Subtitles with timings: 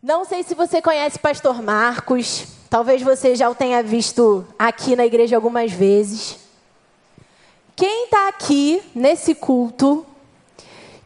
[0.00, 5.04] Não sei se você conhece Pastor Marcos, talvez você já o tenha visto aqui na
[5.04, 6.38] igreja algumas vezes.
[7.74, 10.06] Quem está aqui nesse culto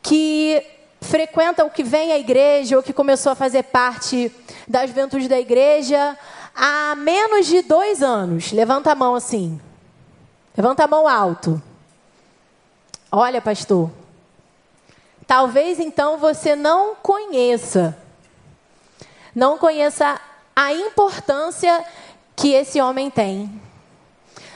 [0.03, 0.63] que
[1.01, 4.31] frequenta ou que vem à igreja ou que começou a fazer parte
[4.69, 6.15] das juventude da igreja
[6.55, 8.53] há menos de dois anos?
[8.53, 9.59] Levanta a mão assim.
[10.55, 11.63] Levanta a mão alto.
[13.11, 13.91] Olha, pastor.
[15.27, 17.97] Talvez então você não conheça
[19.35, 20.21] não conheça
[20.55, 21.85] a importância
[22.37, 23.51] que esse homem tem.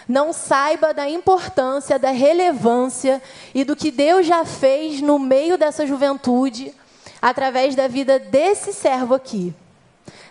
[0.09, 3.21] Não saiba da importância, da relevância
[3.55, 6.73] e do que Deus já fez no meio dessa juventude,
[7.21, 9.53] através da vida desse servo aqui,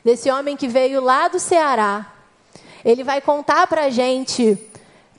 [0.03, 2.13] desse homem que veio lá do Ceará.
[2.85, 4.57] Ele vai contar para a gente,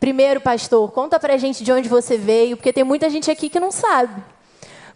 [0.00, 3.50] primeiro, pastor, conta para a gente de onde você veio, porque tem muita gente aqui
[3.50, 4.22] que não sabe.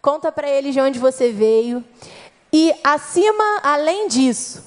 [0.01, 1.85] Conta para ele de onde você veio.
[2.53, 4.65] E acima, além disso,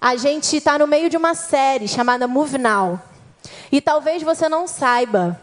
[0.00, 3.00] a gente está no meio de uma série chamada Move Now.
[3.72, 5.40] E talvez você não saiba,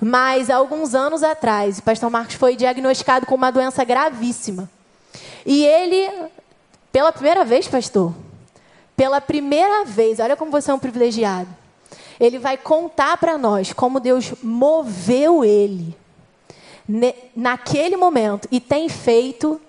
[0.00, 4.68] mas há alguns anos atrás, o pastor Marcos foi diagnosticado com uma doença gravíssima.
[5.46, 6.10] E ele,
[6.90, 8.12] pela primeira vez, pastor,
[8.96, 11.48] pela primeira vez, olha como você é um privilegiado.
[12.18, 15.96] Ele vai contar para nós como Deus moveu ele
[17.36, 19.60] naquele momento e tem feito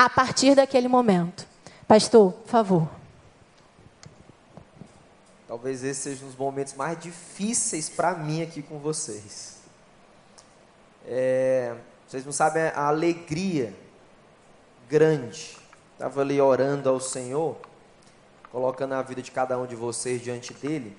[0.00, 1.46] a partir daquele momento.
[1.86, 2.88] Pastor, por favor.
[5.46, 9.58] Talvez esses sejam os momentos mais difíceis para mim aqui com vocês.
[11.06, 11.74] É,
[12.08, 13.74] vocês não sabem a alegria
[14.88, 15.58] grande.
[15.92, 17.58] Estava ali orando ao Senhor,
[18.50, 20.96] colocando a vida de cada um de vocês diante dele,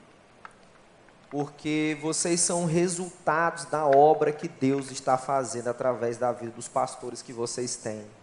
[1.28, 7.24] porque vocês são resultados da obra que Deus está fazendo através da vida dos pastores
[7.24, 8.21] que vocês têm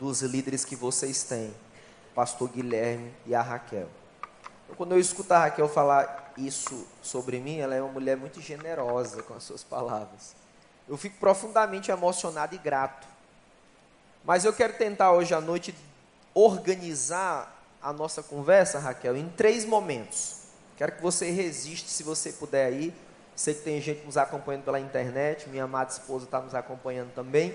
[0.00, 1.54] dos líderes que vocês têm,
[2.14, 3.86] pastor Guilherme e a Raquel.
[4.64, 8.40] Então, quando eu escuto a Raquel falar isso sobre mim, ela é uma mulher muito
[8.40, 10.34] generosa com as suas palavras.
[10.88, 13.06] Eu fico profundamente emocionado e grato.
[14.24, 15.74] Mas eu quero tentar hoje à noite
[16.32, 20.44] organizar a nossa conversa, Raquel, em três momentos.
[20.78, 22.94] Quero que você resiste, se você puder aí.
[23.36, 27.54] Sei que tem gente nos acompanhando pela internet, minha amada esposa está nos acompanhando também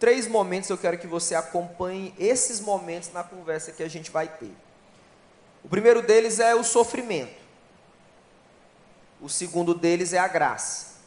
[0.00, 4.26] três momentos eu quero que você acompanhe esses momentos na conversa que a gente vai
[4.26, 4.50] ter.
[5.62, 7.38] O primeiro deles é o sofrimento.
[9.20, 10.98] O segundo deles é a graça.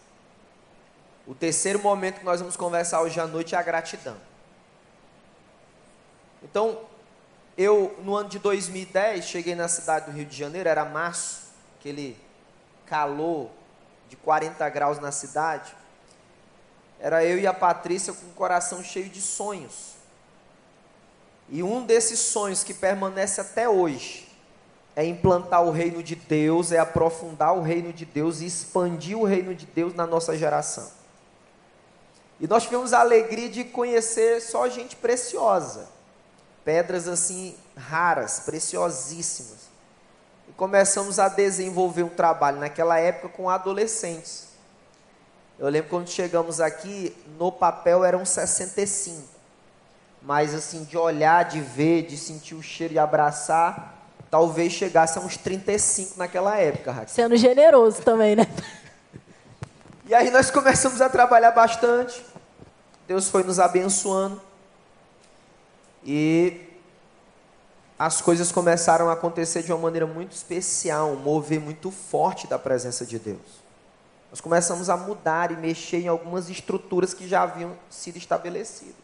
[1.25, 4.15] O terceiro momento que nós vamos conversar hoje à noite é a gratidão.
[6.43, 6.81] Então,
[7.57, 11.47] eu no ano de 2010 cheguei na cidade do Rio de Janeiro, era março,
[11.79, 12.15] aquele
[12.85, 13.49] calor
[14.07, 15.73] de 40 graus na cidade
[17.03, 19.95] era eu e a Patrícia com o coração cheio de sonhos.
[21.49, 24.25] E um desses sonhos que permanece até hoje
[24.95, 29.25] é implantar o reino de Deus, é aprofundar o reino de Deus e expandir o
[29.25, 30.89] reino de Deus na nossa geração.
[32.39, 35.89] E nós tivemos a alegria de conhecer só gente preciosa,
[36.63, 39.67] pedras assim raras, preciosíssimas.
[40.47, 44.52] E começamos a desenvolver um trabalho naquela época com adolescentes.
[45.59, 49.21] Eu lembro quando chegamos aqui, no papel eram 65.
[50.21, 55.21] Mas assim, de olhar, de ver, de sentir o cheiro e abraçar, talvez chegasse a
[55.21, 57.13] uns 35 naquela época, Raquel.
[57.13, 58.47] Sendo generoso também, né?
[60.05, 62.23] E aí nós começamos a trabalhar bastante.
[63.07, 64.41] Deus foi nos abençoando.
[66.05, 66.61] E
[67.97, 72.59] as coisas começaram a acontecer de uma maneira muito especial, um mover muito forte da
[72.59, 73.63] presença de Deus.
[74.33, 78.95] Nós começamos a mudar e mexer em algumas estruturas que já haviam sido estabelecidas.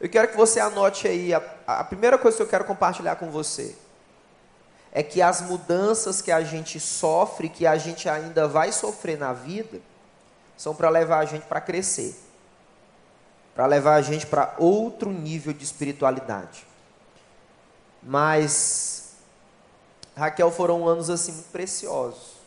[0.00, 3.30] Eu quero que você anote aí, a, a primeira coisa que eu quero compartilhar com
[3.30, 3.76] você
[4.90, 9.32] é que as mudanças que a gente sofre, que a gente ainda vai sofrer na
[9.32, 9.80] vida,
[10.56, 12.12] são para levar a gente para crescer,
[13.54, 16.66] para levar a gente para outro nível de espiritualidade.
[18.02, 19.12] Mas,
[20.16, 22.39] Raquel, foram anos assim muito preciosos.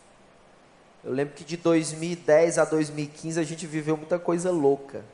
[1.04, 5.04] Eu lembro que de 2010 a 2015 a gente viveu muita coisa louca.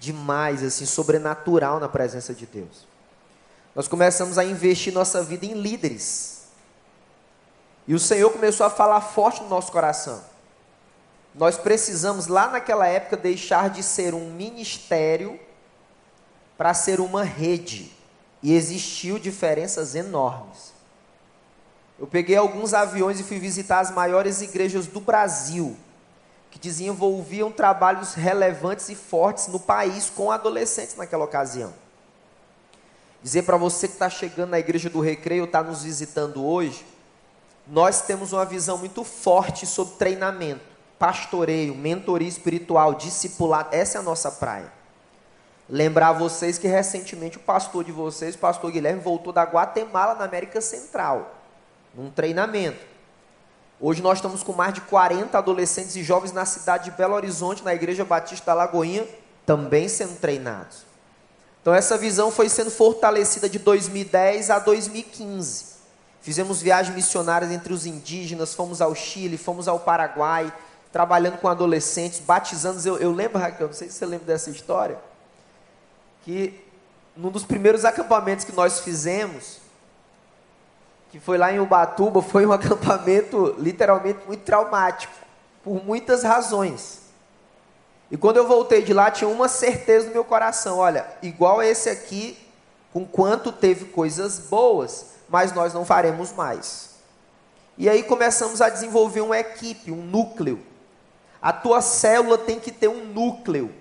[0.00, 2.86] Demais, assim, sobrenatural na presença de Deus.
[3.74, 6.46] Nós começamos a investir nossa vida em líderes.
[7.86, 10.24] E o Senhor começou a falar forte no nosso coração.
[11.34, 15.38] Nós precisamos, lá naquela época, deixar de ser um ministério
[16.58, 17.92] para ser uma rede.
[18.42, 20.75] E existiu diferenças enormes.
[21.98, 25.76] Eu peguei alguns aviões e fui visitar as maiores igrejas do Brasil,
[26.50, 31.72] que desenvolviam trabalhos relevantes e fortes no país com adolescentes naquela ocasião.
[33.22, 36.86] dizer para você que está chegando na igreja do Recreio, está nos visitando hoje,
[37.66, 40.60] nós temos uma visão muito forte sobre treinamento,
[40.98, 43.74] pastoreio, mentoria espiritual, discipulado.
[43.74, 44.72] Essa é a nossa praia.
[45.68, 50.24] Lembrar vocês que recentemente o pastor de vocês, o pastor Guilherme, voltou da Guatemala, na
[50.24, 51.35] América Central,
[51.96, 52.84] num treinamento.
[53.80, 57.64] Hoje nós estamos com mais de 40 adolescentes e jovens na cidade de Belo Horizonte,
[57.64, 59.06] na Igreja Batista da Lagoinha,
[59.44, 60.84] também sendo treinados.
[61.62, 65.76] Então essa visão foi sendo fortalecida de 2010 a 2015.
[66.20, 70.52] Fizemos viagens missionárias entre os indígenas, fomos ao Chile, fomos ao Paraguai,
[70.92, 72.80] trabalhando com adolescentes, batizando.
[72.86, 74.98] Eu, eu lembro, Raquel, não sei se você lembra dessa história,
[76.24, 76.60] que
[77.16, 79.58] num dos primeiros acampamentos que nós fizemos,
[81.16, 85.14] que foi lá em Ubatuba, foi um acampamento literalmente muito traumático,
[85.64, 87.00] por muitas razões.
[88.10, 91.88] E quando eu voltei de lá, tinha uma certeza no meu coração: olha, igual esse
[91.88, 92.36] aqui,
[92.92, 96.96] com quanto teve coisas boas, mas nós não faremos mais.
[97.78, 100.62] E aí começamos a desenvolver uma equipe, um núcleo.
[101.40, 103.72] A tua célula tem que ter um núcleo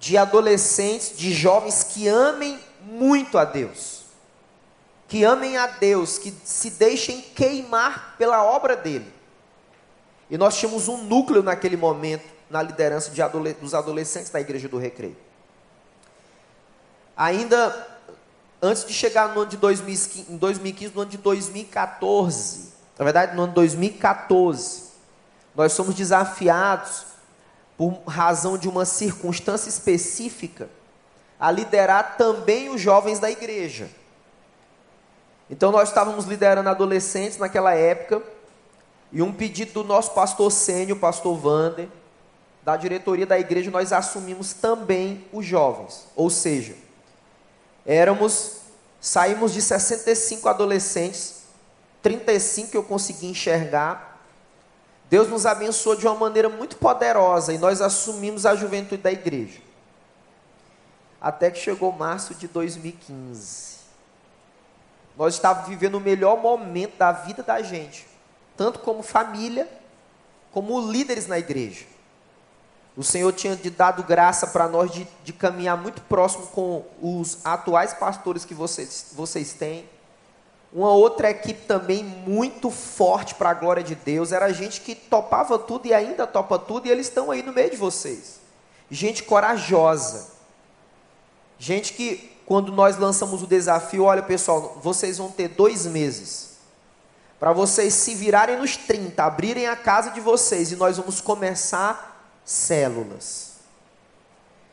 [0.00, 3.99] de adolescentes, de jovens que amem muito a Deus.
[5.10, 9.12] Que amem a Deus, que se deixem queimar pela obra dele.
[10.30, 13.10] E nós tínhamos um núcleo naquele momento, na liderança
[13.60, 15.16] dos adolescentes da Igreja do Recreio.
[17.16, 17.98] Ainda
[18.62, 23.34] antes de chegar no ano de 2015, em 2015, no ano de 2014, na verdade,
[23.34, 24.84] no ano de 2014,
[25.56, 27.06] nós somos desafiados,
[27.76, 30.68] por razão de uma circunstância específica,
[31.38, 33.90] a liderar também os jovens da igreja.
[35.50, 38.22] Então, nós estávamos liderando adolescentes naquela época,
[39.12, 41.88] e um pedido do nosso pastor sênior, pastor Vander,
[42.62, 46.06] da diretoria da igreja, nós assumimos também os jovens.
[46.14, 46.76] Ou seja,
[47.84, 48.58] éramos,
[49.00, 51.40] saímos de 65 adolescentes,
[52.00, 54.20] 35 eu consegui enxergar.
[55.08, 59.60] Deus nos abençoou de uma maneira muito poderosa e nós assumimos a juventude da igreja.
[61.20, 63.79] Até que chegou março de 2015.
[65.20, 68.06] Nós estávamos vivendo o melhor momento da vida da gente,
[68.56, 69.68] tanto como família,
[70.50, 71.84] como líderes na igreja.
[72.96, 77.92] O Senhor tinha dado graça para nós de, de, caminhar muito próximo com os atuais
[77.92, 79.86] pastores que vocês, vocês têm.
[80.72, 84.32] Uma outra equipe também muito forte para a glória de Deus.
[84.32, 87.70] Era gente que topava tudo e ainda topa tudo, e eles estão aí no meio
[87.70, 88.40] de vocês.
[88.90, 90.30] Gente corajosa.
[91.58, 96.56] Gente que, quando nós lançamos o desafio, olha pessoal, vocês vão ter dois meses
[97.38, 102.28] para vocês se virarem nos 30, abrirem a casa de vocês, e nós vamos começar
[102.44, 103.52] células.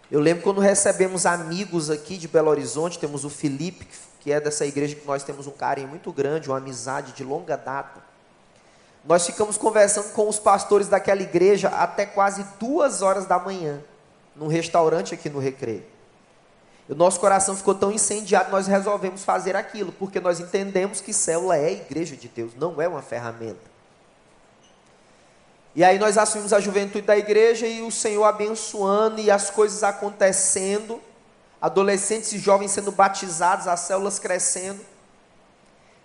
[0.09, 3.87] Eu lembro quando recebemos amigos aqui de Belo Horizonte, temos o Felipe,
[4.21, 7.55] que é dessa igreja que nós temos um carinho muito grande, uma amizade de longa
[7.55, 8.01] data.
[9.05, 13.83] Nós ficamos conversando com os pastores daquela igreja até quase duas horas da manhã,
[14.35, 15.95] num restaurante aqui no Recreio.
[16.89, 21.57] O nosso coração ficou tão incendiado, nós resolvemos fazer aquilo, porque nós entendemos que célula
[21.57, 23.77] é a igreja de Deus, não é uma ferramenta.
[25.75, 29.83] E aí nós assumimos a juventude da igreja e o Senhor abençoando e as coisas
[29.83, 31.01] acontecendo,
[31.61, 34.83] adolescentes e jovens sendo batizados, as células crescendo.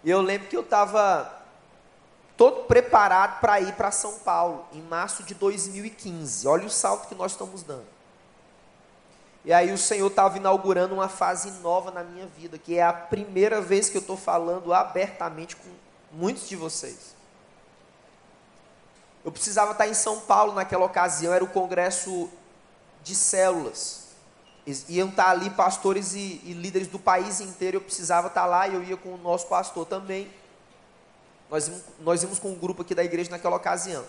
[0.05, 1.33] E eu lembro que eu estava
[2.37, 6.47] todo preparado para ir para São Paulo, em março de 2015.
[6.49, 7.92] Olha o salto que nós estamos dando.
[9.45, 12.93] E aí o Senhor estava inaugurando uma fase nova na minha vida, que é a
[12.93, 15.69] primeira vez que eu estou falando abertamente com
[16.13, 17.17] muitos de vocês.
[19.25, 22.31] Eu precisava estar em São Paulo naquela ocasião, era o congresso
[23.03, 24.03] de células.
[24.89, 28.75] Iam estar ali pastores e, e líderes do país inteiro, eu precisava estar lá e
[28.75, 30.33] eu ia com o nosso pastor também.
[31.51, 34.05] Nós, nós íamos com um grupo aqui da igreja naquela ocasião.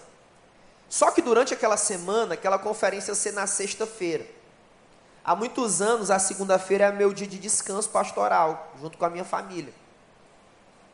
[0.88, 4.43] Só que durante aquela semana, aquela conferência ia ser na sexta-feira.
[5.26, 9.24] Há muitos anos, a segunda-feira é meu dia de descanso pastoral, junto com a minha
[9.24, 9.74] família.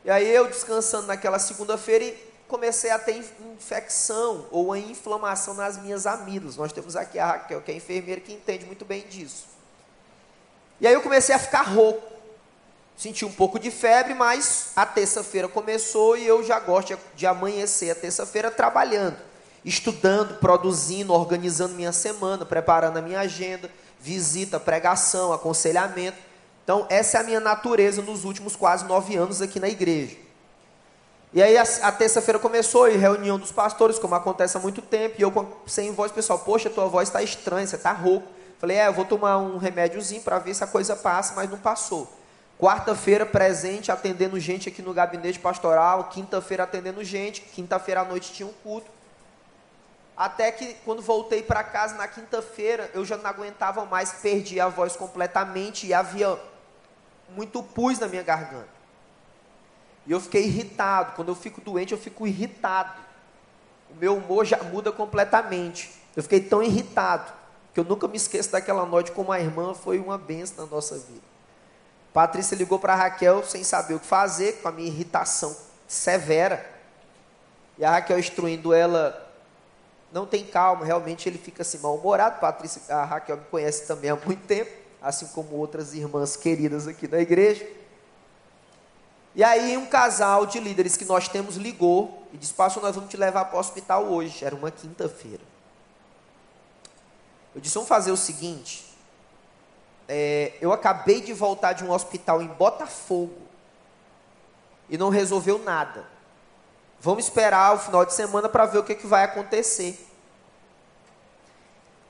[0.05, 3.15] E aí eu descansando naquela segunda-feira e comecei a ter
[3.55, 6.57] infecção ou a inflamação nas minhas amidas.
[6.57, 9.45] Nós temos aqui a Raquel, que é enfermeira, que entende muito bem disso.
[10.79, 12.07] E aí eu comecei a ficar rouco.
[12.95, 17.91] Senti um pouco de febre, mas a terça-feira começou e eu já gosto de amanhecer
[17.91, 19.15] a terça-feira trabalhando,
[19.63, 26.18] estudando, produzindo, organizando minha semana, preparando a minha agenda, visita, pregação, aconselhamento.
[26.63, 30.15] Então, essa é a minha natureza nos últimos quase nove anos aqui na igreja.
[31.34, 35.15] E aí a, a terça-feira começou, e reunião dos pastores, como acontece há muito tempo,
[35.20, 38.27] e eu sem voz, pessoal, poxa, tua voz está estranha, você está rouco.
[38.58, 41.58] Falei, é, eu vou tomar um remédiozinho para ver se a coisa passa, mas não
[41.58, 42.12] passou.
[42.60, 46.10] Quarta-feira presente, atendendo gente aqui no gabinete pastoral.
[46.10, 47.39] Quinta-feira atendendo gente.
[47.39, 48.91] Quinta-feira à noite tinha um culto.
[50.19, 54.67] Até que quando voltei para casa na quinta-feira, eu já não aguentava mais, perdi a
[54.67, 56.38] voz completamente e havia
[57.29, 58.67] muito pus na minha garganta.
[60.05, 61.13] E eu fiquei irritado.
[61.15, 62.99] Quando eu fico doente, eu fico irritado.
[63.89, 65.89] O meu humor já muda completamente.
[66.13, 67.31] Eu fiquei tão irritado
[67.73, 70.97] que eu nunca me esqueço daquela noite como a irmã foi uma benção na nossa
[70.97, 71.23] vida.
[72.11, 75.55] Patrícia ligou para Raquel sem saber o que fazer, com a minha irritação
[75.88, 76.69] severa.
[77.77, 79.28] E a Raquel instruindo ela,
[80.11, 82.39] não tem calma, realmente ele fica assim mal-humorado.
[82.39, 87.07] Patrícia, a Raquel me conhece também há muito tempo, assim como outras irmãs queridas aqui
[87.07, 87.67] da igreja.
[89.35, 93.09] E aí um casal de líderes que nós temos ligou e disse, pastor, nós vamos
[93.09, 94.43] te levar para o hospital hoje.
[94.43, 95.43] Era uma quinta-feira.
[97.53, 98.85] Eu disse, vamos fazer o seguinte,
[100.07, 103.37] é, eu acabei de voltar de um hospital em Botafogo
[104.89, 106.05] e não resolveu nada.
[107.01, 109.98] Vamos esperar o final de semana para ver o que, que vai acontecer.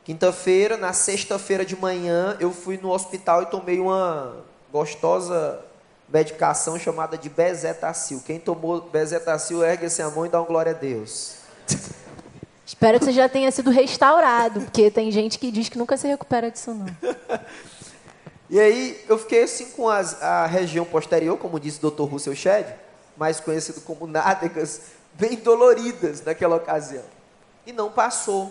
[0.04, 4.38] Quinta-feira, na sexta-feira de manhã, eu fui no hospital e tomei uma
[4.72, 5.64] gostosa
[6.12, 8.24] medicação chamada de bezetacil.
[8.26, 11.36] Quem tomou bezetacil, ergue-se a mão e dá uma glória a Deus.
[12.66, 16.08] Espero que você já tenha sido restaurado, porque tem gente que diz que nunca se
[16.08, 16.88] recupera disso não.
[18.50, 22.04] E aí eu fiquei assim com as, a região posterior, como disse o Dr.
[22.06, 22.66] Russell Shedd,
[23.20, 24.82] mais conhecido como nádegas,
[25.14, 27.04] bem doloridas naquela ocasião.
[27.66, 28.50] E não passou.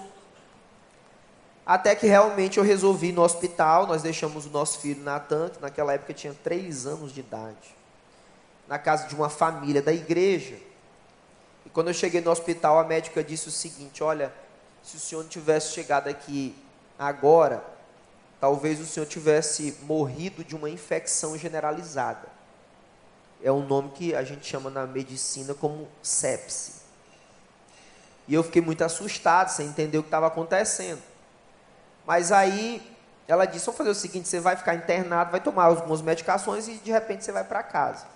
[1.64, 5.60] Até que realmente eu resolvi ir no hospital, nós deixamos o nosso filho Natan, que
[5.60, 7.74] naquela época tinha três anos de idade,
[8.68, 10.56] na casa de uma família da igreja.
[11.64, 14.32] E quando eu cheguei no hospital, a médica disse o seguinte: Olha,
[14.82, 16.54] se o senhor tivesse chegado aqui
[16.98, 17.64] agora,
[18.38, 22.37] talvez o senhor tivesse morrido de uma infecção generalizada.
[23.42, 26.82] É um nome que a gente chama na medicina como sepse.
[28.26, 31.00] E eu fiquei muito assustado, sem entender o que estava acontecendo.
[32.06, 32.82] Mas aí
[33.26, 36.74] ela disse: vamos fazer o seguinte, você vai ficar internado, vai tomar algumas medicações e
[36.74, 38.06] de repente você vai para casa.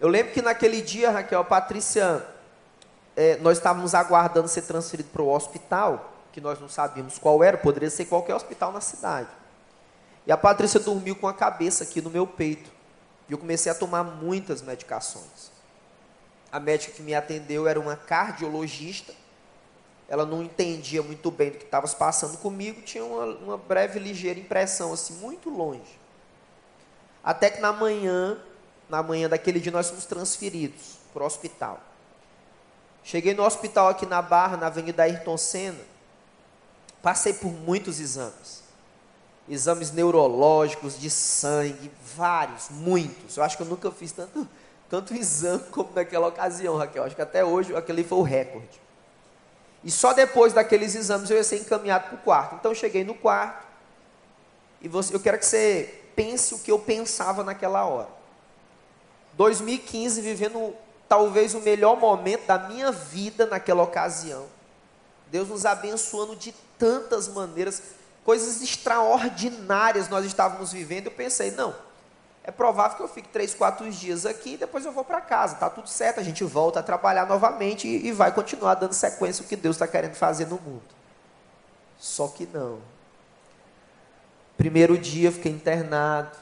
[0.00, 2.26] Eu lembro que naquele dia, Raquel, a Patrícia,
[3.16, 7.56] é, nós estávamos aguardando ser transferido para o hospital que nós não sabíamos qual era,
[7.56, 9.28] poderia ser qualquer hospital na cidade.
[10.26, 12.70] E a Patrícia dormiu com a cabeça aqui no meu peito.
[13.32, 15.50] E eu comecei a tomar muitas medicações.
[16.52, 19.14] A médica que me atendeu era uma cardiologista.
[20.06, 23.98] Ela não entendia muito bem do que estava se passando comigo, tinha uma, uma breve,
[23.98, 25.98] ligeira impressão, assim, muito longe.
[27.24, 28.38] Até que na manhã,
[28.86, 31.80] na manhã daquele dia, nós fomos transferidos para o hospital.
[33.02, 35.80] Cheguei no hospital aqui na Barra, na Avenida Ayrton Senna.
[37.00, 38.61] Passei por muitos exames.
[39.48, 43.36] Exames neurológicos, de sangue, vários, muitos.
[43.36, 44.48] Eu acho que eu nunca fiz tanto,
[44.88, 47.04] tanto exame como naquela ocasião, Raquel.
[47.04, 48.80] Acho que até hoje aquele foi o recorde.
[49.84, 52.54] E só depois daqueles exames eu ia ser encaminhado para o quarto.
[52.54, 53.66] Então eu cheguei no quarto
[54.80, 58.08] e você, eu quero que você pense o que eu pensava naquela hora.
[59.34, 60.74] 2015, vivendo
[61.08, 64.46] talvez o melhor momento da minha vida naquela ocasião.
[65.30, 67.82] Deus nos abençoando de tantas maneiras,
[68.24, 71.06] coisas extraordinárias nós estávamos vivendo.
[71.06, 71.74] Eu pensei, não,
[72.44, 75.56] é provável que eu fique três, quatro dias aqui e depois eu vou para casa.
[75.56, 79.44] Tá tudo certo, a gente volta a trabalhar novamente e, e vai continuar dando sequência
[79.44, 80.82] o que Deus está querendo fazer no mundo.
[81.98, 82.80] Só que não.
[84.56, 86.36] Primeiro dia eu fiquei internado.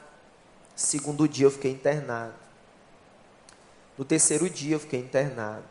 [0.75, 2.33] Segundo dia eu fiquei internado.
[3.97, 5.63] No terceiro dia eu fiquei internado.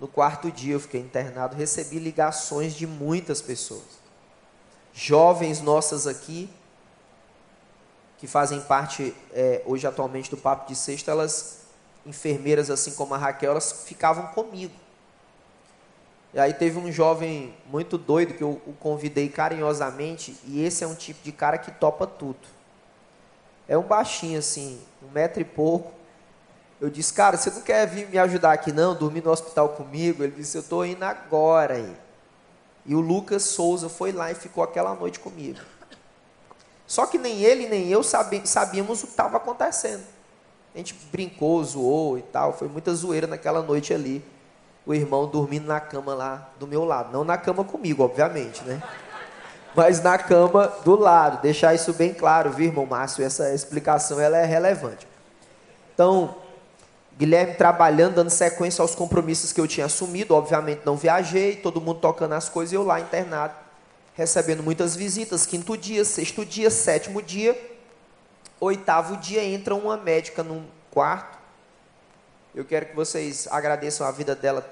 [0.00, 4.03] No quarto dia eu fiquei internado, recebi ligações de muitas pessoas.
[4.94, 6.48] Jovens nossas aqui,
[8.16, 11.62] que fazem parte é, hoje atualmente do Papo de Sexta, elas,
[12.06, 14.72] enfermeiras assim como a Raquel, elas ficavam comigo.
[16.32, 20.86] E aí teve um jovem muito doido que eu o convidei carinhosamente, e esse é
[20.86, 22.38] um tipo de cara que topa tudo.
[23.68, 25.92] É um baixinho assim, um metro e pouco,
[26.80, 30.22] eu disse, cara, você não quer vir me ajudar aqui não, dormir no hospital comigo?
[30.22, 31.96] Ele disse, eu estou indo agora aí.
[32.86, 35.60] E o Lucas Souza foi lá e ficou aquela noite comigo.
[36.86, 40.04] Só que nem ele nem eu sabíamos o que estava acontecendo.
[40.74, 44.24] A gente brincou, zoou e tal, foi muita zoeira naquela noite ali.
[44.84, 47.10] O irmão dormindo na cama lá do meu lado.
[47.10, 48.82] Não na cama comigo, obviamente, né?
[49.74, 51.40] Mas na cama do lado.
[51.40, 53.24] Deixar isso bem claro, viu, irmão Márcio?
[53.24, 55.08] Essa explicação ela é relevante.
[55.94, 56.36] Então,
[57.16, 60.34] Guilherme trabalhando, dando sequência aos compromissos que eu tinha assumido.
[60.34, 63.54] Obviamente não viajei, todo mundo tocando as coisas e eu lá internado,
[64.14, 65.46] recebendo muitas visitas.
[65.46, 67.56] Quinto dia, sexto dia, sétimo dia,
[68.60, 71.38] oitavo dia entra uma médica num quarto.
[72.54, 74.68] Eu quero que vocês agradeçam a vida dela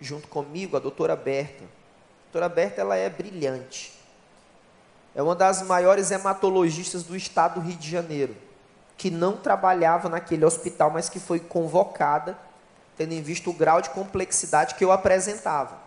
[0.00, 1.64] junto comigo, a doutora Berta.
[1.64, 3.92] A doutora Berta ela é brilhante.
[5.14, 8.36] É uma das maiores hematologistas do estado do Rio de Janeiro,
[8.98, 12.36] que não trabalhava naquele hospital, mas que foi convocada,
[12.96, 15.78] tendo em vista o grau de complexidade que eu apresentava.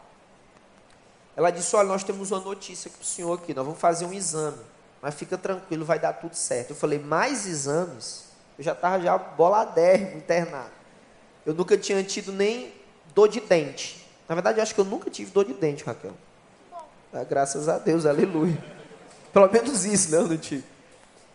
[1.35, 4.13] Ela disse: Olha, nós temos uma notícia para o senhor aqui, nós vamos fazer um
[4.13, 4.61] exame,
[5.01, 6.69] mas fica tranquilo, vai dar tudo certo.
[6.69, 8.31] Eu falei: Mais exames?
[8.57, 10.71] Eu já estava já boladérrimo internado.
[11.45, 12.73] Eu nunca tinha tido nem
[13.13, 14.07] dor de dente.
[14.29, 16.13] Na verdade, eu acho que eu nunca tive dor de dente, Raquel.
[17.11, 18.57] É, graças a Deus, aleluia.
[19.33, 20.17] Pelo menos isso, né?
[20.17, 20.63] Eu não tive.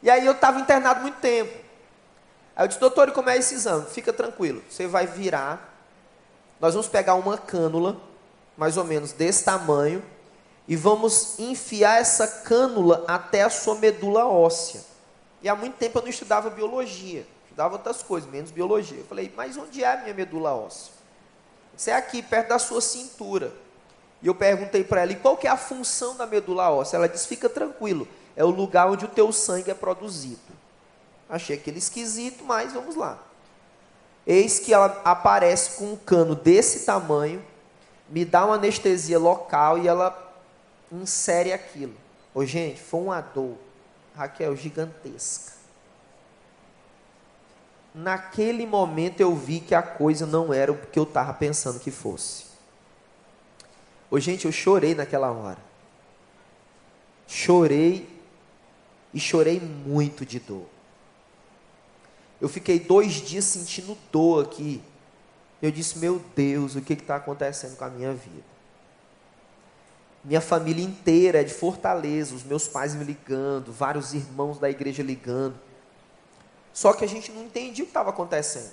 [0.03, 1.66] E aí eu estava internado muito tempo.
[2.57, 3.85] Aí eu disse, doutor, e como é esse exame?
[3.85, 5.75] Fica tranquilo, você vai virar.
[6.59, 8.01] Nós vamos pegar uma cânula,
[8.57, 10.03] mais ou menos desse tamanho,
[10.67, 14.81] e vamos enfiar essa cânula até a sua medula óssea.
[15.43, 18.99] E há muito tempo eu não estudava biologia, estudava outras coisas, menos biologia.
[18.99, 20.93] Eu falei, mas onde é a minha medula óssea?
[21.77, 23.53] Isso é aqui, perto da sua cintura.
[24.23, 26.97] E eu perguntei para ela, e qual que é a função da medula óssea?
[26.97, 30.46] Ela disse, fica tranquilo, é o lugar onde o teu sangue é produzido.
[31.29, 33.19] Achei aquele esquisito, mas vamos lá.
[34.27, 37.45] Eis que ela aparece com um cano desse tamanho,
[38.09, 40.17] me dá uma anestesia local e ela
[40.91, 41.95] insere aquilo.
[42.35, 43.57] Ô, gente, foi uma dor,
[44.15, 45.53] Raquel, gigantesca.
[47.95, 51.91] Naquele momento eu vi que a coisa não era o que eu estava pensando que
[51.91, 52.45] fosse.
[54.11, 55.59] Ô, gente, eu chorei naquela hora.
[57.27, 58.09] Chorei
[59.15, 60.76] e chorei muito de dor.
[62.41, 64.83] Eu fiquei dois dias sentindo dor aqui.
[65.61, 68.45] Eu disse, meu Deus, o que está acontecendo com a minha vida?
[70.23, 75.03] Minha família inteira é de Fortaleza, os meus pais me ligando, vários irmãos da igreja
[75.03, 75.59] ligando.
[76.73, 78.73] Só que a gente não entendia o que estava acontecendo.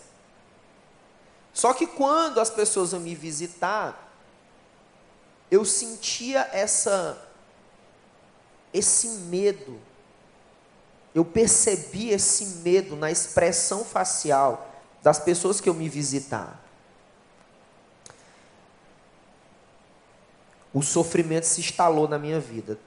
[1.54, 4.12] Só que quando as pessoas iam me visitar,
[5.50, 7.30] eu sentia essa
[8.74, 9.80] esse medo.
[11.14, 14.70] Eu percebi esse medo na expressão facial
[15.02, 16.60] das pessoas que eu me visitar.
[20.74, 22.80] O sofrimento se instalou na minha vida.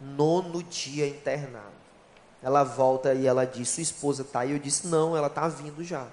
[0.00, 1.82] Nono dia internado.
[2.42, 4.50] Ela volta e ela diz: Sua esposa está aí?
[4.50, 6.08] Eu disse: Não, ela está vindo já.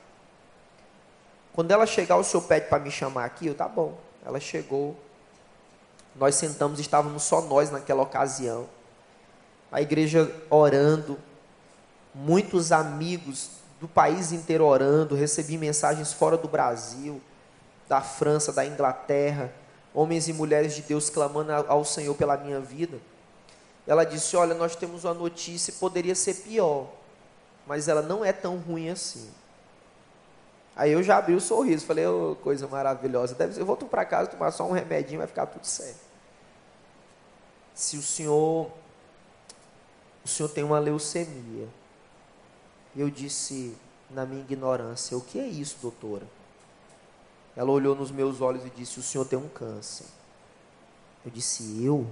[1.53, 3.47] Quando ela chegar, o senhor pede para me chamar aqui?
[3.47, 3.97] Eu, tá bom.
[4.23, 4.95] Ela chegou,
[6.15, 8.67] nós sentamos, estávamos só nós naquela ocasião.
[9.71, 11.17] A igreja orando,
[12.13, 17.21] muitos amigos do país inteiro orando, recebi mensagens fora do Brasil,
[17.87, 19.53] da França, da Inglaterra,
[19.93, 22.97] homens e mulheres de Deus clamando ao Senhor pela minha vida.
[23.87, 26.87] Ela disse: Olha, nós temos uma notícia, poderia ser pior,
[27.65, 29.29] mas ela não é tão ruim assim.
[30.75, 33.35] Aí eu já abri o sorriso, falei: oh, coisa maravilhosa.
[33.35, 36.09] Deve ser, eu volto para casa tomar só um remedinho, vai ficar tudo certo
[37.79, 38.69] se o senhor
[40.23, 41.67] o senhor tem uma leucemia.
[42.95, 43.75] Eu disse
[44.09, 46.27] na minha ignorância, o que é isso, doutora?
[47.55, 50.05] Ela olhou nos meus olhos e disse, o senhor tem um câncer.
[51.25, 52.07] Eu disse, eu?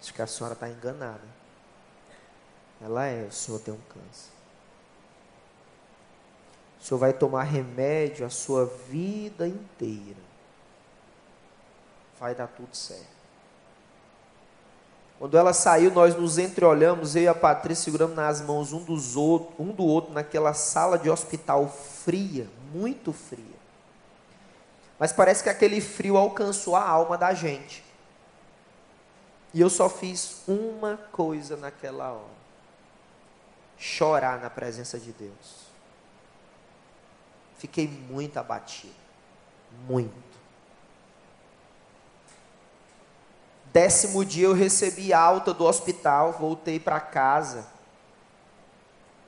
[0.00, 1.26] Acho que a senhora está enganada.
[2.80, 4.30] Ela é, o senhor tem um câncer.
[6.80, 10.20] O senhor vai tomar remédio a sua vida inteira.
[12.18, 13.13] Vai dar tudo certo.
[15.18, 19.16] Quando ela saiu, nós nos entreolhamos, eu e a Patrícia seguramos nas mãos um, dos
[19.16, 23.54] outro, um do outro naquela sala de hospital fria, muito fria.
[24.98, 27.84] Mas parece que aquele frio alcançou a alma da gente.
[29.52, 32.34] E eu só fiz uma coisa naquela hora:
[33.78, 35.64] chorar na presença de Deus.
[37.56, 38.92] Fiquei muito abatido,
[39.86, 40.33] muito.
[43.74, 47.66] Décimo dia eu recebi alta do hospital, voltei para casa.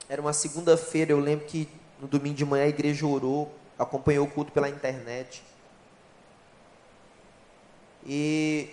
[0.09, 1.69] Era uma segunda-feira, eu lembro que
[2.01, 5.43] no domingo de manhã a igreja orou, acompanhou o culto pela internet.
[8.07, 8.71] E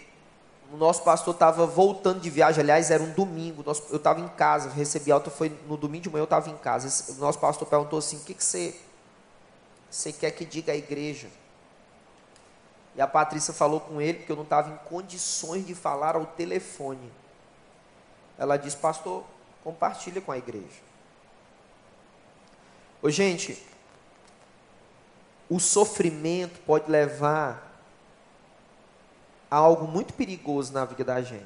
[0.71, 4.69] o nosso pastor estava voltando de viagem, aliás, era um domingo, eu estava em casa,
[4.69, 7.13] recebi alta, foi no domingo de manhã eu estava em casa.
[7.13, 8.79] O nosso pastor perguntou assim: o que, que você,
[9.89, 11.29] você quer que diga à igreja?
[12.95, 16.25] E a Patrícia falou com ele, porque eu não estava em condições de falar ao
[16.25, 17.11] telefone.
[18.37, 19.23] Ela disse, pastor,
[19.63, 20.81] compartilha com a igreja.
[23.01, 23.61] Ô, gente,
[25.49, 27.71] o sofrimento pode levar
[29.49, 31.43] a algo muito perigoso na vida da gente.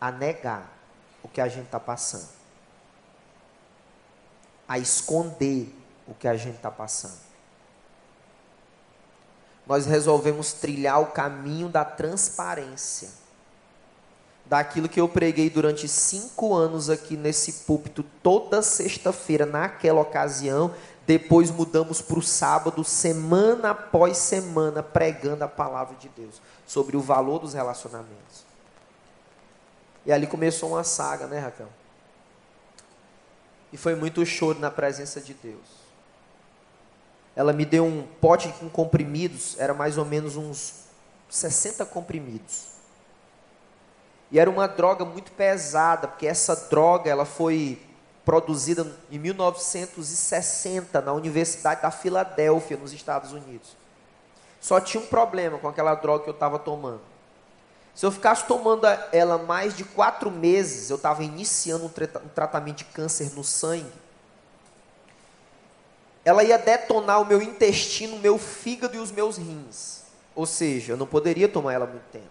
[0.00, 0.70] A negar
[1.22, 2.40] o que a gente está passando.
[4.70, 5.74] a esconder
[6.06, 7.29] o que a gente está passando.
[9.66, 13.08] Nós resolvemos trilhar o caminho da transparência.
[14.46, 20.74] Daquilo que eu preguei durante cinco anos aqui nesse púlpito, toda sexta-feira, naquela ocasião,
[21.06, 27.00] depois mudamos para o sábado, semana após semana, pregando a palavra de Deus sobre o
[27.00, 28.44] valor dos relacionamentos.
[30.04, 31.68] E ali começou uma saga, né, Raquel?
[33.72, 35.79] E foi muito choro na presença de Deus.
[37.34, 40.74] Ela me deu um pote com comprimidos, era mais ou menos uns
[41.28, 42.70] 60 comprimidos.
[44.30, 47.80] E era uma droga muito pesada, porque essa droga ela foi
[48.24, 53.76] produzida em 1960 na Universidade da Filadélfia, nos Estados Unidos.
[54.60, 57.00] Só tinha um problema com aquela droga que eu estava tomando.
[57.94, 62.78] Se eu ficasse tomando ela mais de quatro meses, eu estava iniciando um, um tratamento
[62.78, 63.90] de câncer no sangue.
[66.24, 70.02] Ela ia detonar o meu intestino, o meu fígado e os meus rins.
[70.34, 72.30] Ou seja, eu não poderia tomar ela muito tempo.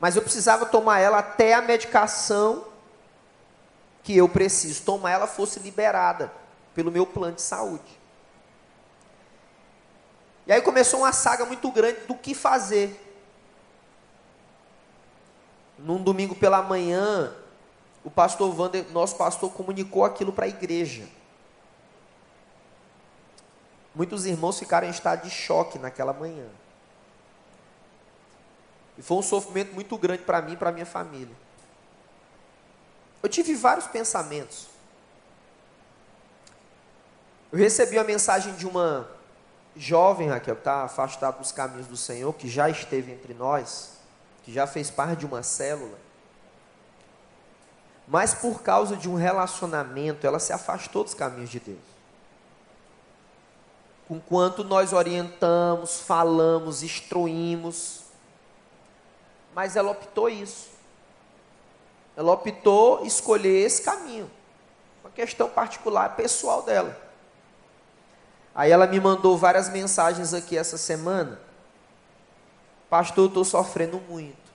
[0.00, 2.64] Mas eu precisava tomar ela até a medicação
[4.02, 6.32] que eu preciso tomar ela fosse liberada
[6.74, 8.00] pelo meu plano de saúde.
[10.46, 13.08] E aí começou uma saga muito grande do que fazer.
[15.78, 17.32] Num domingo pela manhã,
[18.02, 21.06] o pastor Wander, nosso pastor, comunicou aquilo para a igreja.
[23.94, 26.46] Muitos irmãos ficaram em estado de choque naquela manhã.
[28.96, 31.34] E foi um sofrimento muito grande para mim e para minha família.
[33.22, 34.68] Eu tive vários pensamentos.
[37.52, 39.08] Eu recebi a mensagem de uma
[39.76, 43.94] jovem, Raquel, que está afastada dos caminhos do Senhor, que já esteve entre nós,
[44.44, 45.98] que já fez parte de uma célula.
[48.06, 51.89] Mas por causa de um relacionamento, ela se afastou dos caminhos de Deus.
[54.10, 58.00] Enquanto nós orientamos, falamos, instruímos,
[59.54, 60.68] mas ela optou isso.
[62.16, 64.28] Ela optou escolher esse caminho.
[65.04, 67.00] Uma questão particular, pessoal dela.
[68.52, 71.40] Aí ela me mandou várias mensagens aqui essa semana.
[72.90, 74.50] Pastor, eu estou sofrendo muito.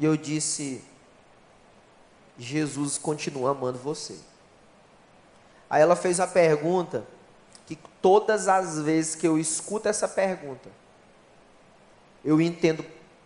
[0.00, 0.84] E eu disse:
[2.36, 4.18] Jesus continua amando você.
[5.70, 7.06] Aí ela fez a pergunta
[7.68, 10.70] que todas as vezes que eu escuto essa pergunta,
[12.24, 12.82] eu entendo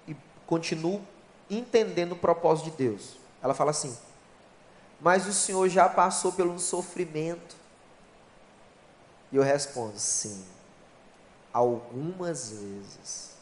[0.08, 1.00] e continuo
[1.48, 3.16] entendendo o propósito de Deus.
[3.40, 3.96] Ela fala assim:
[5.00, 7.54] Mas o Senhor já passou pelo sofrimento?
[9.30, 10.44] E eu respondo: Sim,
[11.52, 13.32] algumas vezes.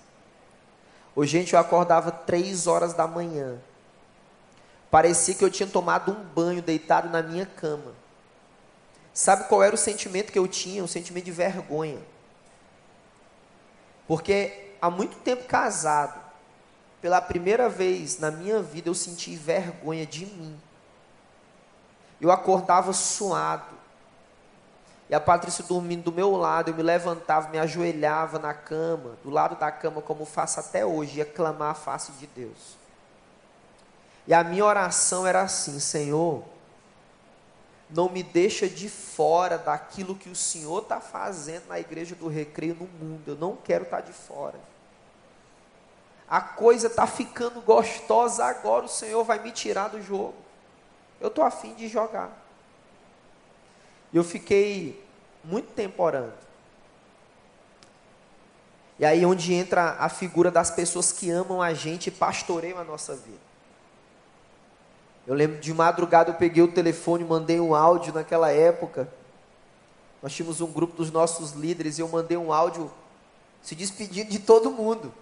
[1.16, 3.58] Hoje, gente, eu acordava três horas da manhã.
[4.90, 7.94] Parecia que eu tinha tomado um banho deitado na minha cama.
[9.20, 10.82] Sabe qual era o sentimento que eu tinha?
[10.82, 12.00] Um sentimento de vergonha.
[14.08, 16.18] Porque há muito tempo casado,
[17.02, 20.58] pela primeira vez na minha vida eu senti vergonha de mim.
[22.18, 23.74] Eu acordava suado.
[25.10, 29.28] E a Patrícia dormindo do meu lado, eu me levantava, me ajoelhava na cama, do
[29.28, 32.74] lado da cama, como faço até hoje, ia clamar a face de Deus.
[34.26, 36.42] E a minha oração era assim: Senhor,
[37.92, 42.74] não me deixa de fora daquilo que o Senhor está fazendo na igreja do recreio
[42.74, 43.22] no mundo.
[43.26, 44.58] Eu não quero estar tá de fora
[46.30, 50.36] a coisa está ficando gostosa agora, o Senhor vai me tirar do jogo.
[51.20, 52.30] Eu estou afim de jogar.
[54.14, 55.04] Eu fiquei
[55.42, 56.32] muito tempo orando.
[58.96, 62.84] E aí onde entra a figura das pessoas que amam a gente e pastoreiam a
[62.84, 63.49] nossa vida.
[65.30, 69.08] Eu lembro de madrugada eu peguei o telefone, mandei um áudio naquela época.
[70.20, 72.92] Nós tínhamos um grupo dos nossos líderes e eu mandei um áudio
[73.62, 75.14] se despedindo de todo mundo.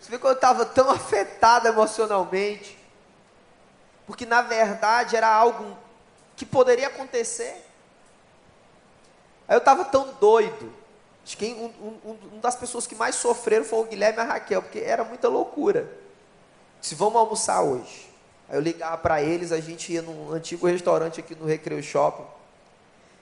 [0.00, 2.76] Você vê que eu estava tão afetado emocionalmente.
[4.04, 5.78] Porque na verdade era algo
[6.34, 7.64] que poderia acontecer.
[9.46, 10.72] Aí eu estava tão doido.
[11.24, 11.66] Acho que um,
[12.04, 15.04] um, um, das pessoas que mais sofreram foi o Guilherme e a Raquel, porque era
[15.04, 16.04] muita loucura.
[16.80, 18.08] Se vamos almoçar hoje.
[18.48, 22.24] Aí eu ligava para eles, a gente ia num antigo restaurante aqui no Recreio Shopping.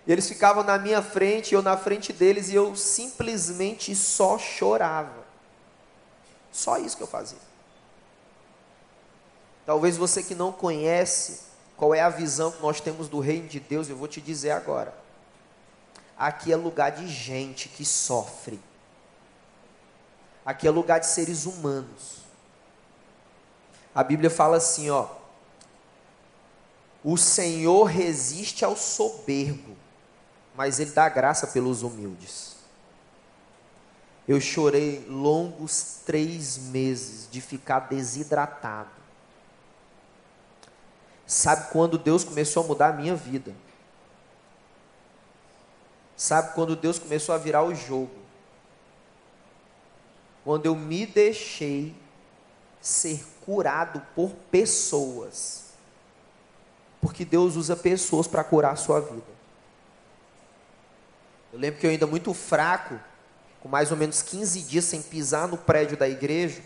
[0.07, 5.25] E eles ficavam na minha frente, eu na frente deles, e eu simplesmente só chorava.
[6.53, 7.39] Só isso que eu fazia.
[9.65, 11.41] Talvez você que não conhece
[11.77, 14.51] qual é a visão que nós temos do reino de Deus, eu vou te dizer
[14.51, 14.95] agora.
[16.17, 18.61] Aqui é lugar de gente que sofre.
[20.45, 22.24] Aqui é lugar de seres humanos.
[23.95, 25.09] A Bíblia fala assim, ó.
[27.03, 29.77] O Senhor resiste ao soberbo,
[30.55, 32.57] mas Ele dá graça pelos humildes.
[34.27, 38.91] Eu chorei longos três meses de ficar desidratado.
[41.27, 43.55] Sabe quando Deus começou a mudar a minha vida?
[46.17, 48.15] Sabe quando Deus começou a virar o jogo?
[50.43, 51.95] Quando eu me deixei
[52.81, 55.65] ser curado por pessoas.
[57.01, 59.35] Porque Deus usa pessoas para curar a sua vida.
[61.53, 62.99] Eu lembro que eu ainda muito fraco,
[63.61, 66.63] com mais ou menos 15 dias sem pisar no prédio da igreja,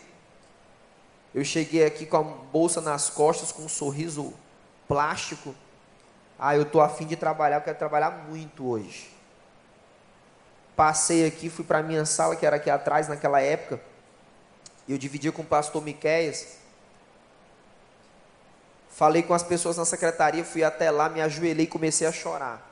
[1.35, 4.33] eu cheguei aqui com a bolsa nas costas, com um sorriso
[4.87, 5.55] plástico.
[6.39, 9.11] Ah, eu estou afim de trabalhar, eu quero trabalhar muito hoje.
[10.75, 13.81] Passei aqui, fui para a minha sala, que era aqui atrás naquela época.
[14.87, 16.57] E eu dividi com o pastor Miquéias.
[18.99, 22.69] Falei com as pessoas na secretaria, fui até lá, me ajoelhei e comecei a chorar.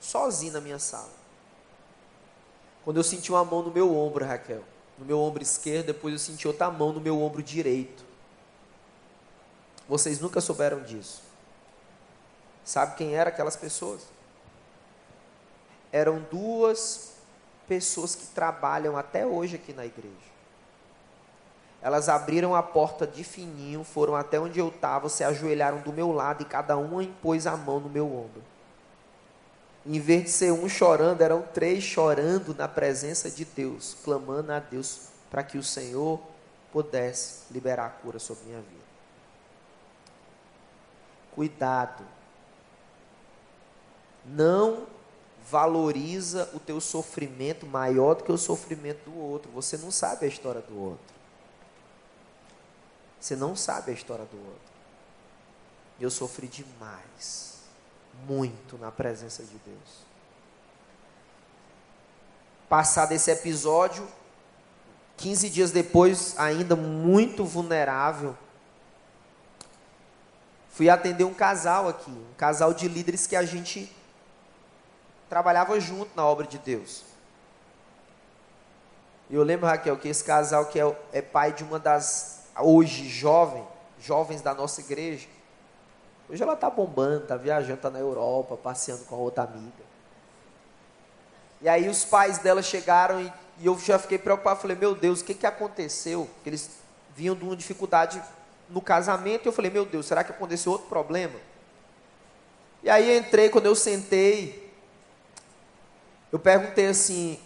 [0.00, 1.12] Sozinho na minha sala.
[2.84, 4.64] Quando eu senti uma mão no meu ombro, Raquel,
[4.98, 8.04] no meu ombro esquerdo, depois eu senti outra mão no meu ombro direito.
[9.88, 11.22] Vocês nunca souberam disso.
[12.64, 14.02] Sabe quem eram aquelas pessoas?
[15.92, 17.12] Eram duas
[17.68, 20.37] pessoas que trabalham até hoje aqui na igreja.
[21.80, 26.10] Elas abriram a porta de fininho, foram até onde eu estava, se ajoelharam do meu
[26.10, 28.42] lado e cada uma impôs a mão no meu ombro.
[29.86, 34.58] Em vez de ser um chorando, eram três chorando na presença de Deus, clamando a
[34.58, 36.20] Deus para que o Senhor
[36.72, 38.88] pudesse liberar a cura sobre minha vida.
[41.34, 42.04] Cuidado.
[44.26, 44.86] Não
[45.48, 49.50] valoriza o teu sofrimento maior do que o sofrimento do outro.
[49.52, 51.17] Você não sabe a história do outro.
[53.20, 54.68] Você não sabe a história do outro.
[56.00, 57.58] Eu sofri demais,
[58.26, 60.06] muito na presença de Deus.
[62.68, 64.06] Passado esse episódio,
[65.16, 68.36] 15 dias depois, ainda muito vulnerável,
[70.70, 73.92] fui atender um casal aqui, um casal de líderes que a gente
[75.28, 77.02] trabalhava junto na obra de Deus.
[79.28, 83.08] E eu lembro, Raquel, que esse casal que é, é pai de uma das hoje
[83.08, 83.66] jovem,
[84.00, 85.28] jovens da nossa igreja,
[86.28, 89.88] hoje ela está bombando, está viajando, está na Europa, passeando com a outra amiga.
[91.60, 95.20] E aí os pais dela chegaram e, e eu já fiquei preocupado, falei, meu Deus,
[95.20, 96.28] o que, que aconteceu?
[96.34, 96.70] Porque eles
[97.16, 98.22] vinham de uma dificuldade
[98.68, 101.34] no casamento, e eu falei, meu Deus, será que aconteceu outro problema?
[102.82, 104.72] E aí entrei, quando eu sentei,
[106.30, 107.40] eu perguntei assim,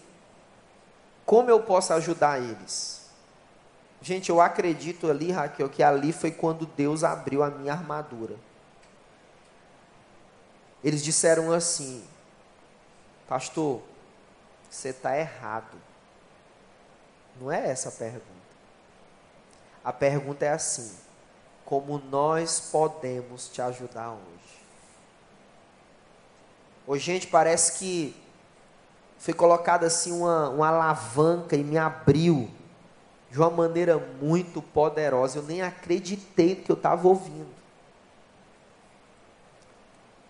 [1.25, 3.02] como eu posso ajudar eles?
[4.03, 8.35] Gente, eu acredito ali, Raquel, que ali foi quando Deus abriu a minha armadura.
[10.83, 12.05] Eles disseram assim:
[13.29, 13.81] Pastor,
[14.69, 15.79] você está errado.
[17.41, 18.27] Não é essa a pergunta.
[19.85, 20.97] A pergunta é assim:
[21.65, 24.63] Como nós podemos te ajudar hoje?
[26.89, 28.21] Hoje, gente, parece que
[29.17, 32.51] foi colocada assim uma, uma alavanca e me abriu
[33.33, 35.39] de uma maneira muito poderosa.
[35.39, 37.49] Eu nem acreditei que eu estava ouvindo.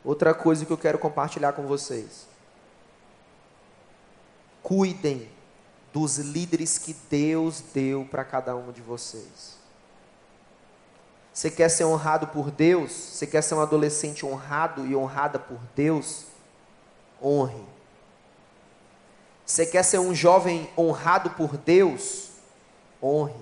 [0.05, 2.29] Outra coisa que eu quero compartilhar com vocês.
[4.63, 5.29] Cuidem
[5.93, 9.57] dos líderes que Deus deu para cada um de vocês.
[11.33, 12.93] Você quer ser honrado por Deus?
[12.93, 16.27] Você quer ser um adolescente honrado e honrada por Deus?
[17.21, 17.65] Honre.
[19.45, 22.32] Você quer ser um jovem honrado por Deus?
[23.03, 23.35] Honre.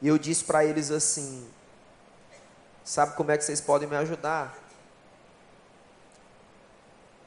[0.00, 1.48] E eu disse para eles assim:
[2.84, 4.56] Sabe como é que vocês podem me ajudar?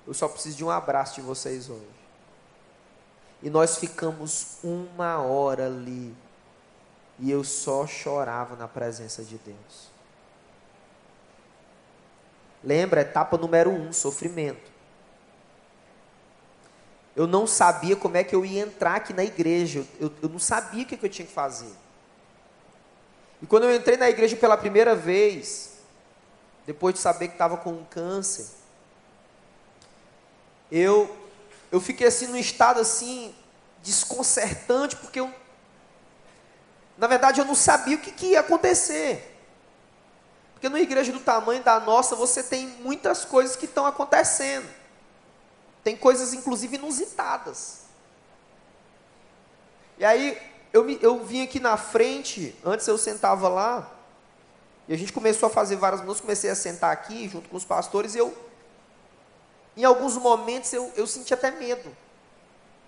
[0.08, 2.02] Eu só preciso de um abraço de vocês hoje.
[3.44, 6.16] E nós ficamos uma hora ali.
[7.20, 9.92] E eu só chorava na presença de Deus.
[12.64, 14.71] Lembra, etapa número um: sofrimento.
[17.16, 19.86] Eu não sabia como é que eu ia entrar aqui na igreja.
[20.00, 21.74] Eu, eu não sabia o que, que eu tinha que fazer.
[23.42, 25.72] E quando eu entrei na igreja pela primeira vez,
[26.66, 28.46] depois de saber que estava com um câncer,
[30.72, 31.14] eu,
[31.72, 33.36] eu fiquei assim num estado assim,
[33.84, 35.34] desconcertante, porque eu,
[36.98, 39.28] na verdade eu não sabia o que, que ia acontecer.
[40.54, 44.81] Porque numa igreja do tamanho da nossa, você tem muitas coisas que estão acontecendo.
[45.84, 47.82] Tem coisas, inclusive, inusitadas.
[49.98, 50.38] E aí,
[50.74, 53.92] eu, me, eu vim aqui na frente, antes eu sentava lá,
[54.88, 57.66] E a gente começou a fazer várias músicas, comecei a sentar aqui junto com os
[57.66, 58.36] pastores e eu,
[59.78, 61.96] em alguns momentos, eu, eu senti até medo.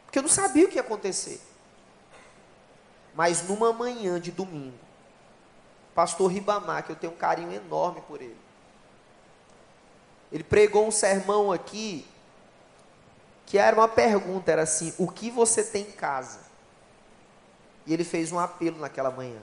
[0.06, 1.40] Porque eu não sabia o que ia acontecer.
[3.16, 4.78] Mas numa manhã de domingo,
[5.94, 8.38] pastor Ribamar, que eu tenho um carinho enorme por ele,
[10.32, 12.06] ele pregou um sermão aqui
[13.46, 16.40] que era uma pergunta, era assim: o que você tem em casa?
[17.86, 19.42] E ele fez um apelo naquela manhã.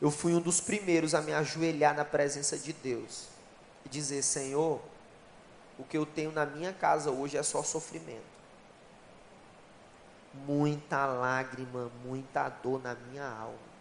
[0.00, 3.28] Eu fui um dos primeiros a me ajoelhar na presença de Deus
[3.84, 4.80] e dizer: Senhor,
[5.78, 8.32] o que eu tenho na minha casa hoje é só sofrimento.
[10.46, 13.72] Muita lágrima, muita dor na minha alma.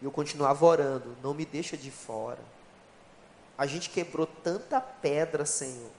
[0.00, 2.55] E eu continuava orando, não me deixa de fora.
[3.56, 5.90] A gente quebrou tanta pedra, Senhor.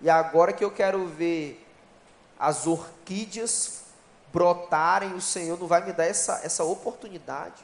[0.00, 1.66] E agora que eu quero ver
[2.38, 3.82] as orquídeas
[4.32, 7.62] brotarem, o Senhor não vai me dar essa, essa oportunidade.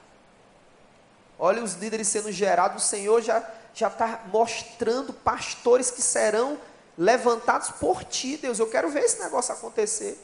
[1.39, 3.43] Olha os líderes sendo gerados, o Senhor já
[3.79, 6.59] já está mostrando pastores que serão
[6.97, 8.59] levantados por ti, Deus.
[8.59, 10.19] Eu quero ver esse negócio acontecer.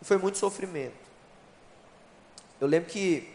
[0.00, 0.96] Foi muito sofrimento.
[2.58, 3.31] Eu lembro que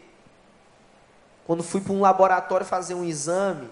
[1.48, 3.70] quando fui para um laboratório fazer um exame,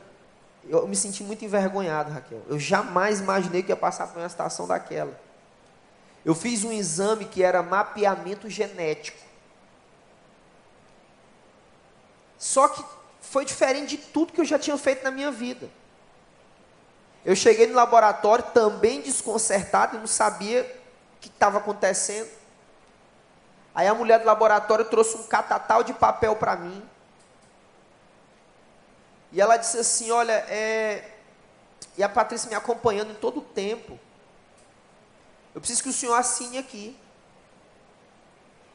[0.66, 2.40] eu me senti muito envergonhado, Raquel.
[2.48, 5.12] Eu jamais imaginei que ia passar por uma situação daquela.
[6.24, 9.18] Eu fiz um exame que era mapeamento genético.
[12.38, 12.82] Só que
[13.20, 15.68] foi diferente de tudo que eu já tinha feito na minha vida.
[17.26, 22.30] Eu cheguei no laboratório também desconcertado e não sabia o que estava acontecendo.
[23.74, 26.82] Aí a mulher do laboratório trouxe um catatal de papel para mim.
[29.32, 31.12] E ela disse assim: Olha, é...
[31.96, 33.98] e a Patrícia me acompanhando em todo o tempo.
[35.54, 36.96] Eu preciso que o senhor assine aqui.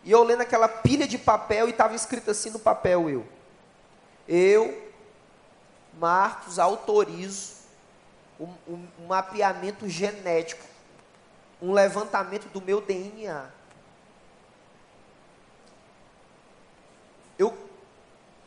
[0.03, 3.27] E eu lendo aquela pilha de papel e estava escrito assim no papel: Eu,
[4.27, 4.91] eu,
[5.99, 7.53] Marcos, autorizo
[8.39, 10.65] um, um, um mapeamento genético,
[11.61, 13.61] um levantamento do meu DNA
[17.41, 17.57] eu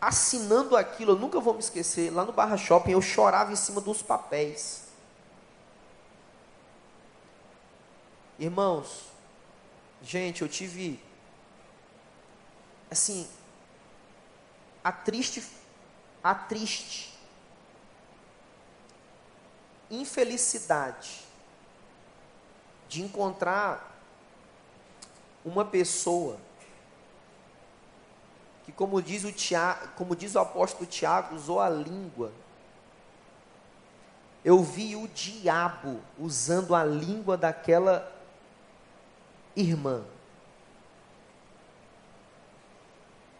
[0.06, 3.80] assinando aquilo, eu nunca vou me esquecer, lá no Barra Shopping eu chorava em cima
[3.80, 4.84] dos papéis.
[8.38, 9.06] Irmãos,
[10.02, 11.00] gente, eu tive
[12.90, 13.26] assim
[14.82, 15.42] a triste
[16.22, 17.14] a triste
[19.90, 21.20] infelicidade
[22.88, 23.98] de encontrar
[25.44, 26.38] uma pessoa
[28.64, 32.33] que como diz o, Tiago, como diz o apóstolo Tiago, usou a língua.
[34.44, 38.11] Eu vi o diabo usando a língua daquela
[39.55, 40.05] irmã.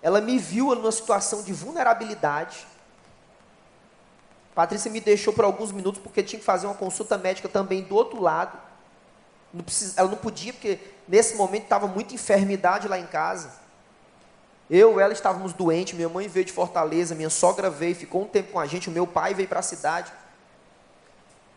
[0.03, 2.67] Ela me viu numa situação de vulnerabilidade.
[4.55, 7.95] Patrícia me deixou por alguns minutos porque tinha que fazer uma consulta médica também do
[7.95, 8.59] outro lado.
[9.53, 9.65] Não
[9.97, 13.64] ela não podia, porque nesse momento estava muita enfermidade lá em casa.
[14.69, 18.53] Eu ela estávamos doentes, minha mãe veio de Fortaleza, minha sogra veio, ficou um tempo
[18.53, 20.13] com a gente, o meu pai veio para a cidade.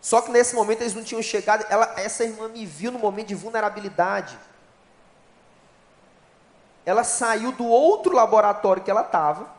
[0.01, 3.27] Só que nesse momento eles não tinham chegado, ela, essa irmã me viu no momento
[3.27, 4.37] de vulnerabilidade.
[6.85, 9.49] Ela saiu do outro laboratório que ela estava,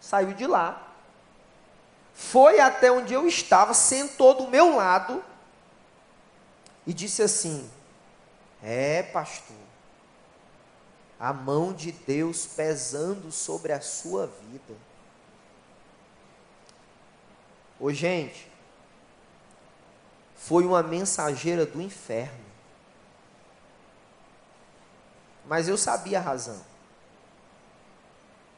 [0.00, 0.88] saiu de lá,
[2.14, 5.22] foi até onde eu estava, sentou do meu lado
[6.86, 7.68] e disse assim:
[8.62, 9.56] É, pastor,
[11.22, 14.74] a mão de Deus pesando sobre a sua vida.
[17.78, 18.50] Ô gente,
[20.34, 22.44] foi uma mensageira do inferno.
[25.46, 26.60] Mas eu sabia a razão.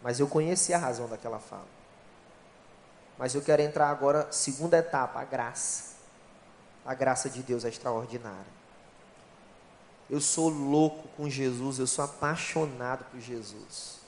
[0.01, 1.69] Mas eu conhecia a razão daquela fala.
[3.19, 5.97] Mas eu quero entrar agora, segunda etapa, a graça.
[6.83, 8.64] A graça de Deus é extraordinária.
[10.09, 14.01] Eu sou louco com Jesus, eu sou apaixonado por Jesus.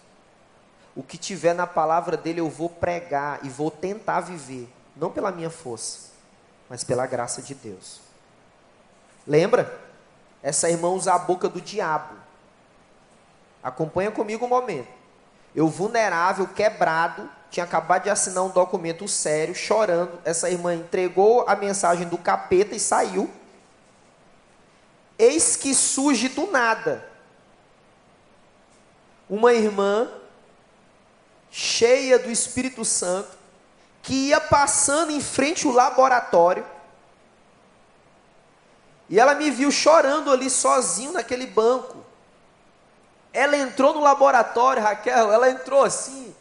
[0.94, 5.30] O que tiver na palavra dele eu vou pregar e vou tentar viver, não pela
[5.30, 6.10] minha força,
[6.68, 8.00] mas pela graça de Deus.
[9.26, 9.80] Lembra?
[10.42, 12.14] Essa irmã usa a boca do diabo.
[13.62, 14.88] Acompanha comigo um momento.
[15.54, 20.18] Eu vulnerável, quebrado, tinha acabado de assinar um documento sério, chorando.
[20.24, 23.30] Essa irmã entregou a mensagem do capeta e saiu.
[25.18, 27.06] Eis que surge do nada
[29.28, 30.08] uma irmã
[31.50, 33.36] cheia do Espírito Santo
[34.02, 36.64] que ia passando em frente ao laboratório
[39.08, 42.04] e ela me viu chorando ali sozinho naquele banco.
[43.32, 46.34] ela entrou no laboratório, Raquel, ela entrou assim.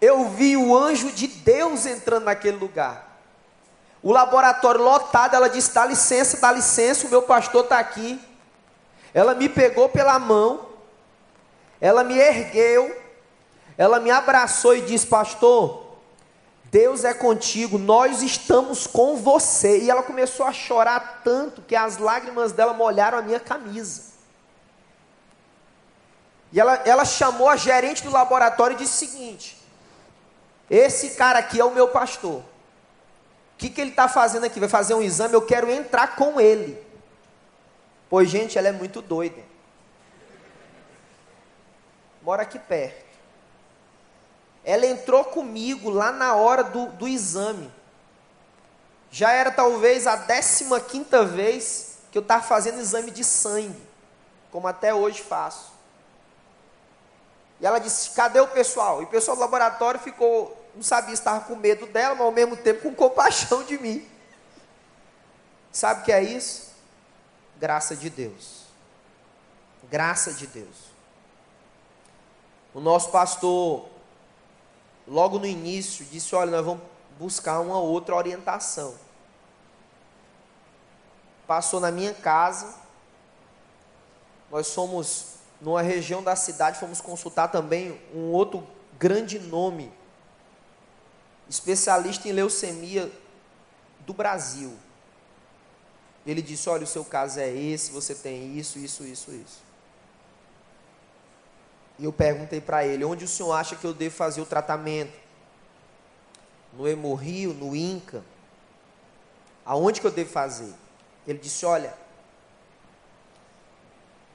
[0.00, 3.13] Eu vi o anjo de Deus entrando naquele lugar.
[4.04, 8.20] O laboratório lotado, ela disse: dá licença, dá licença, o meu pastor está aqui.
[9.14, 10.66] Ela me pegou pela mão,
[11.80, 12.94] ela me ergueu,
[13.78, 15.86] ela me abraçou e disse: Pastor,
[16.64, 19.78] Deus é contigo, nós estamos com você.
[19.78, 24.12] E ela começou a chorar tanto que as lágrimas dela molharam a minha camisa.
[26.52, 29.56] E ela, ela chamou a gerente do laboratório e disse o seguinte:
[30.68, 32.42] Esse cara aqui é o meu pastor.
[33.54, 34.60] O que, que ele está fazendo aqui?
[34.60, 36.82] Vai fazer um exame, eu quero entrar com ele.
[38.10, 39.42] Pois, gente, ela é muito doida.
[42.22, 43.04] Mora aqui perto.
[44.64, 47.70] Ela entrou comigo lá na hora do, do exame.
[49.10, 53.80] Já era talvez a 15 quinta vez que eu estava fazendo exame de sangue,
[54.50, 55.72] como até hoje faço.
[57.60, 59.02] E ela disse: Cadê o pessoal?
[59.02, 62.32] E o pessoal do laboratório ficou não sabia se estava com medo dela, mas ao
[62.32, 64.06] mesmo tempo com compaixão de mim.
[65.72, 66.72] Sabe o que é isso?
[67.58, 68.64] Graça de Deus.
[69.84, 70.94] Graça de Deus.
[72.72, 73.88] O nosso pastor,
[75.06, 76.82] logo no início, disse: Olha, nós vamos
[77.18, 78.94] buscar uma outra orientação.
[81.46, 82.74] Passou na minha casa.
[84.50, 88.66] Nós somos, numa região da cidade, fomos consultar também um outro
[88.98, 89.92] grande nome
[91.48, 93.10] especialista em leucemia
[94.00, 94.76] do Brasil.
[96.26, 99.62] Ele disse: Olha, o seu caso é esse, você tem isso, isso, isso, isso.
[101.98, 105.12] E eu perguntei para ele: Onde o senhor acha que eu devo fazer o tratamento?
[106.72, 108.24] No Hemorrio, no Inca?
[109.64, 110.72] Aonde que eu devo fazer?
[111.26, 111.94] Ele disse: Olha,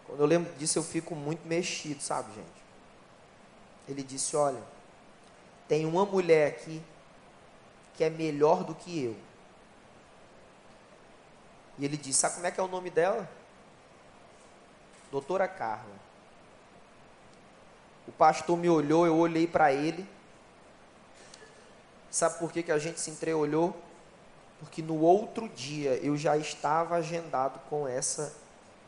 [0.06, 2.60] quando eu lembro disso eu fico muito mexido, sabe, gente?
[3.88, 4.62] Ele disse: Olha,
[5.68, 6.82] tem uma mulher aqui
[8.00, 9.18] que é melhor do que eu.
[11.78, 13.30] E ele disse: Sabe como é que é o nome dela?
[15.12, 16.00] Doutora Carla.
[18.08, 20.08] O pastor me olhou, eu olhei para ele.
[22.10, 23.76] Sabe por que, que a gente se entreolhou?
[24.62, 28.34] Porque no outro dia eu já estava agendado com essa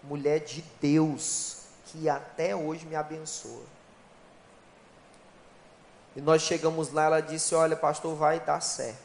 [0.04, 3.66] mulher de Deus que até hoje me abençoa.
[6.16, 9.00] E nós chegamos lá, ela disse: Olha, pastor, vai dar certo.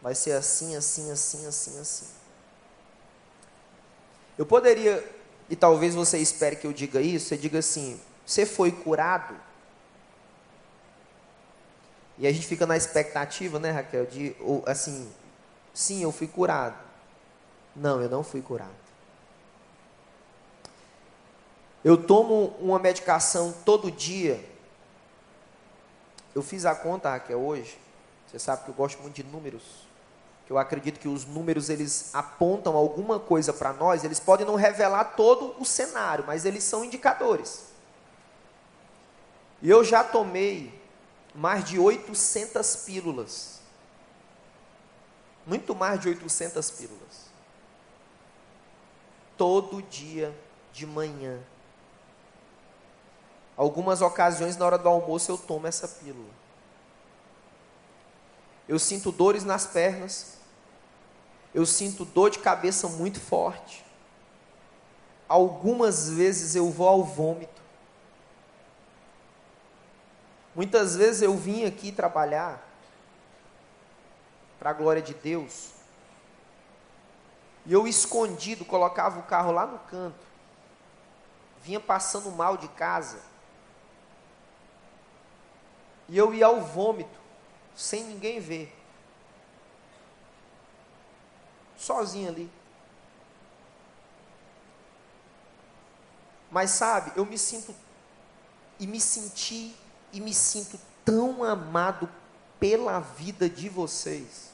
[0.00, 2.06] Vai ser assim, assim, assim, assim, assim.
[4.38, 5.04] Eu poderia,
[5.48, 9.36] e talvez você espere que eu diga isso, você diga assim: Você foi curado?
[12.18, 15.12] E a gente fica na expectativa, né, Raquel, de, ou, assim,
[15.74, 16.76] sim, eu fui curado.
[17.74, 18.70] Não, eu não fui curado.
[21.84, 24.42] Eu tomo uma medicação todo dia
[26.36, 27.78] eu fiz a conta, Raquel, hoje.
[28.26, 29.62] Você sabe que eu gosto muito de números.
[30.44, 34.04] Que eu acredito que os números eles apontam alguma coisa para nós.
[34.04, 37.68] Eles podem não revelar todo o cenário, mas eles são indicadores.
[39.62, 40.78] E eu já tomei
[41.34, 43.60] mais de 800 pílulas.
[45.46, 47.30] Muito mais de 800 pílulas.
[49.38, 50.38] Todo dia
[50.70, 51.40] de manhã
[53.56, 56.28] Algumas ocasiões, na hora do almoço, eu tomo essa pílula.
[58.68, 60.36] Eu sinto dores nas pernas.
[61.54, 63.84] Eu sinto dor de cabeça muito forte.
[65.26, 67.62] Algumas vezes eu vou ao vômito.
[70.54, 72.62] Muitas vezes eu vim aqui trabalhar
[74.58, 75.70] para a glória de Deus.
[77.64, 80.26] E eu escondido colocava o carro lá no canto.
[81.62, 83.18] Vinha passando mal de casa
[86.08, 87.18] e eu ia ao vômito,
[87.74, 88.72] sem ninguém ver.
[91.76, 92.50] Sozinho ali.
[96.50, 97.74] Mas sabe, eu me sinto
[98.78, 99.74] e me senti
[100.12, 102.08] e me sinto tão amado
[102.58, 104.50] pela vida de vocês,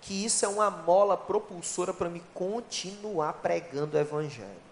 [0.00, 4.69] que isso é uma mola propulsora para me continuar pregando o Evangelho.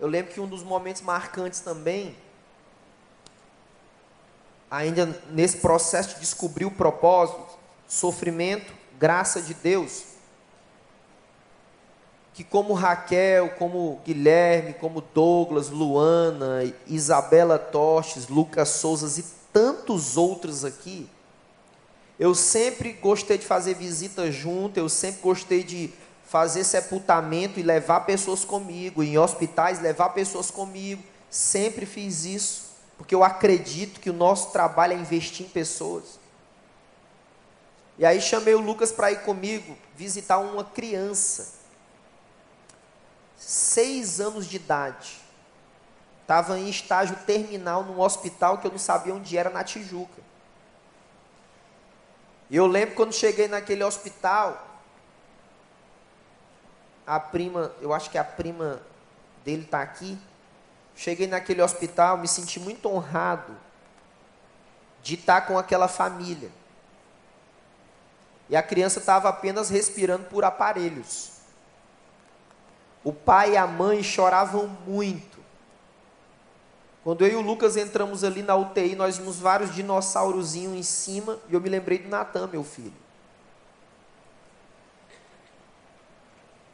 [0.00, 2.16] Eu lembro que um dos momentos marcantes também,
[4.70, 10.04] ainda nesse processo de descobrir o propósito, sofrimento, graça de Deus,
[12.32, 20.64] que como Raquel, como Guilherme, como Douglas, Luana, Isabela Toches, Lucas Souzas e tantos outros
[20.64, 21.10] aqui,
[22.18, 25.92] eu sempre gostei de fazer visita junto, eu sempre gostei de
[26.30, 31.02] fazer sepultamento e levar pessoas comigo, em hospitais levar pessoas comigo.
[31.28, 36.20] Sempre fiz isso, porque eu acredito que o nosso trabalho é investir em pessoas.
[37.98, 41.54] E aí chamei o Lucas para ir comigo visitar uma criança,
[43.36, 45.16] seis anos de idade.
[46.22, 50.22] Estava em estágio terminal num hospital que eu não sabia onde era na Tijuca.
[52.48, 54.69] E eu lembro quando cheguei naquele hospital,
[57.10, 58.80] a prima, eu acho que a prima
[59.44, 60.16] dele está aqui.
[60.94, 63.56] Cheguei naquele hospital, me senti muito honrado
[65.02, 66.52] de estar com aquela família.
[68.48, 71.32] E a criança estava apenas respirando por aparelhos.
[73.02, 75.40] O pai e a mãe choravam muito.
[77.02, 81.40] Quando eu e o Lucas entramos ali na UTI, nós vimos vários dinossaurozinhos em cima,
[81.48, 83.09] e eu me lembrei do Natan, meu filho.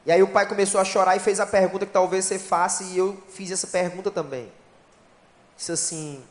[0.07, 2.84] E aí o pai começou a chorar e fez a pergunta que talvez você faça,
[2.84, 4.50] e eu fiz essa pergunta também.
[5.57, 6.24] Disse assim: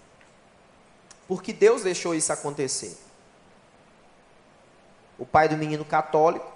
[1.28, 2.98] por que Deus deixou isso acontecer?
[5.18, 6.52] o pai do menino católico,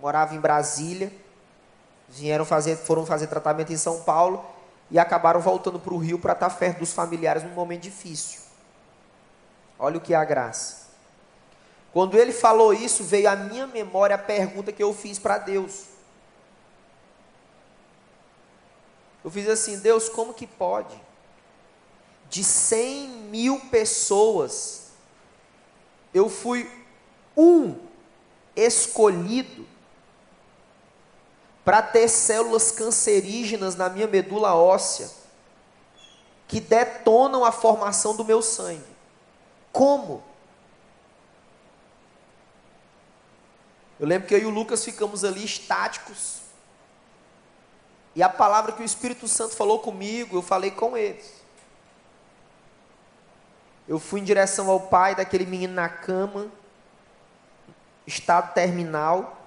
[0.00, 1.12] morava em Brasília,
[2.08, 4.44] vieram fazer, foram fazer tratamento em São Paulo
[4.90, 8.42] e acabaram voltando para o Rio para estar perto dos familiares num momento difícil.
[9.78, 10.84] Olha o que é a graça.
[11.92, 15.84] Quando ele falou isso, veio à minha memória a pergunta que eu fiz para Deus.
[19.24, 21.00] Eu fiz assim, Deus, como que pode?
[22.28, 24.90] De 100 mil pessoas,
[26.12, 26.70] eu fui
[27.34, 27.76] um
[28.54, 29.66] escolhido
[31.64, 35.10] para ter células cancerígenas na minha medula óssea
[36.46, 38.84] que detonam a formação do meu sangue.
[39.72, 40.22] Como?
[43.98, 46.43] Eu lembro que eu e o Lucas ficamos ali estáticos.
[48.14, 51.42] E a palavra que o Espírito Santo falou comigo, eu falei com eles.
[53.88, 56.50] Eu fui em direção ao pai daquele menino na cama
[58.06, 59.38] estado terminal.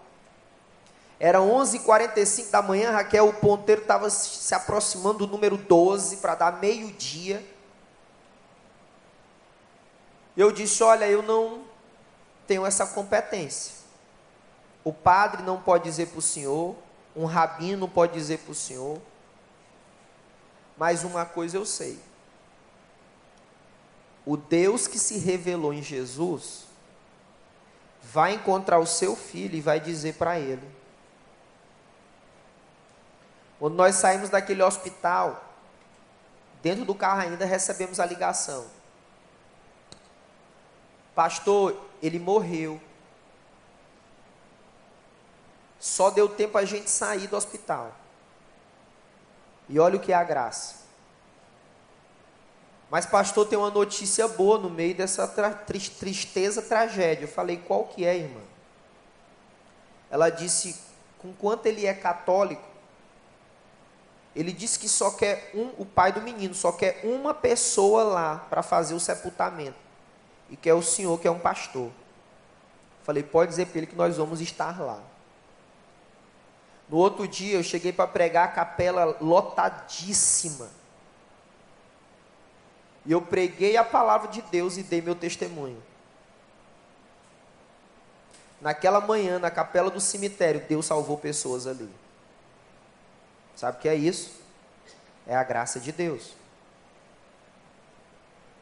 [1.20, 6.60] Era 11h45 da manhã, Raquel, o ponteiro estava se aproximando do número 12 para dar
[6.60, 7.44] meio-dia.
[10.36, 11.64] Eu disse: Olha, eu não
[12.46, 13.76] tenho essa competência.
[14.84, 16.76] O padre não pode dizer para o senhor,
[17.18, 19.02] um rabino pode dizer para o senhor.
[20.78, 22.00] Mas uma coisa eu sei:
[24.24, 26.68] o Deus que se revelou em Jesus
[28.04, 30.78] vai encontrar o seu filho e vai dizer para ele.
[33.60, 35.44] Quando nós saímos daquele hospital,
[36.62, 38.68] dentro do carro ainda recebemos a ligação.
[41.16, 42.80] Pastor, ele morreu.
[45.88, 47.96] Só deu tempo a gente sair do hospital.
[49.70, 50.76] E olha o que é a graça.
[52.92, 57.24] Mas pastor, tem uma notícia boa no meio dessa tra tristeza, tragédia.
[57.24, 58.42] Eu falei, qual que é, irmã?
[60.12, 60.78] Ela disse,
[61.20, 62.68] com quanto ele é católico,
[64.36, 68.46] ele disse que só quer um, o pai do menino, só quer uma pessoa lá
[68.50, 69.80] para fazer o sepultamento.
[70.50, 71.92] E que é o senhor, que é um pastor.
[73.04, 75.02] Falei, pode dizer para ele que nós vamos estar lá.
[76.90, 80.70] No outro dia eu cheguei para pregar a capela lotadíssima.
[83.06, 85.82] E eu preguei a palavra de Deus e dei meu testemunho.
[88.60, 91.90] Naquela manhã, na capela do cemitério, Deus salvou pessoas ali.
[93.56, 94.40] Sabe o que é isso?
[95.26, 96.34] É a graça de Deus.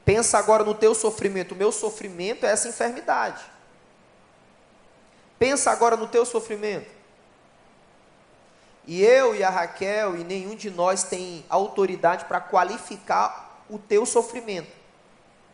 [0.03, 1.53] Pensa agora no teu sofrimento.
[1.53, 3.43] O meu sofrimento é essa enfermidade.
[5.39, 6.94] Pensa agora no teu sofrimento.
[8.87, 14.05] E eu e a Raquel e nenhum de nós tem autoridade para qualificar o teu
[14.05, 14.71] sofrimento.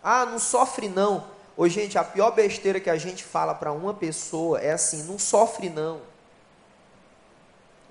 [0.03, 1.27] Ah, não sofre não.
[1.55, 5.17] Ô, gente, a pior besteira que a gente fala para uma pessoa é assim: não
[5.17, 6.01] sofre não.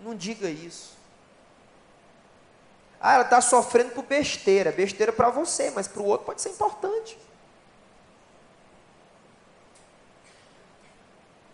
[0.01, 0.99] Não diga isso.
[3.01, 4.73] Ah, ela está sofrendo por besteira.
[4.73, 7.19] Besteira para você, mas para o outro pode ser importante.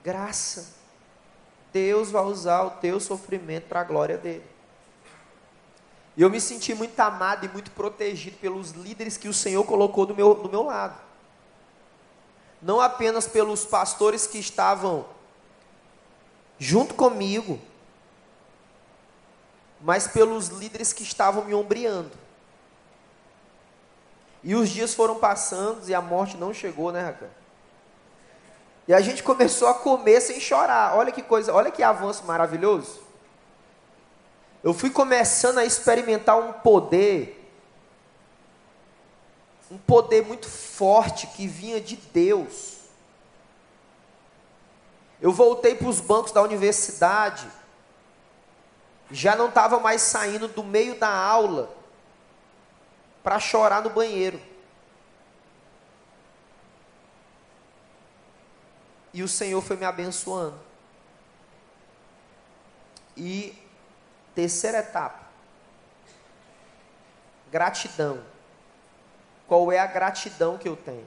[0.03, 0.74] Graça.
[1.76, 4.42] Deus vai usar o teu sofrimento para a glória dele.
[6.16, 10.06] E eu me senti muito amado e muito protegido pelos líderes que o Senhor colocou
[10.06, 10.98] do meu, do meu lado.
[12.62, 15.04] Não apenas pelos pastores que estavam
[16.58, 17.60] junto comigo,
[19.78, 22.12] mas pelos líderes que estavam me ombreando.
[24.42, 27.36] E os dias foram passando e a morte não chegou, né, Raquel?
[28.89, 30.97] E a gente começou a comer sem chorar.
[30.97, 33.01] Olha que coisa, olha que avanço maravilhoso.
[34.62, 37.51] Eu fui começando a experimentar um poder,
[39.70, 42.76] um poder muito forte que vinha de Deus.
[45.20, 47.47] Eu voltei para os bancos da universidade,
[49.11, 51.70] já não estava mais saindo do meio da aula
[53.22, 54.41] para chorar no banheiro.
[59.16, 60.60] E o Senhor foi me abençoando.
[63.16, 63.56] E
[64.34, 65.20] terceira etapa.
[67.50, 68.22] Gratidão.
[69.48, 71.06] Qual é a gratidão que eu tenho?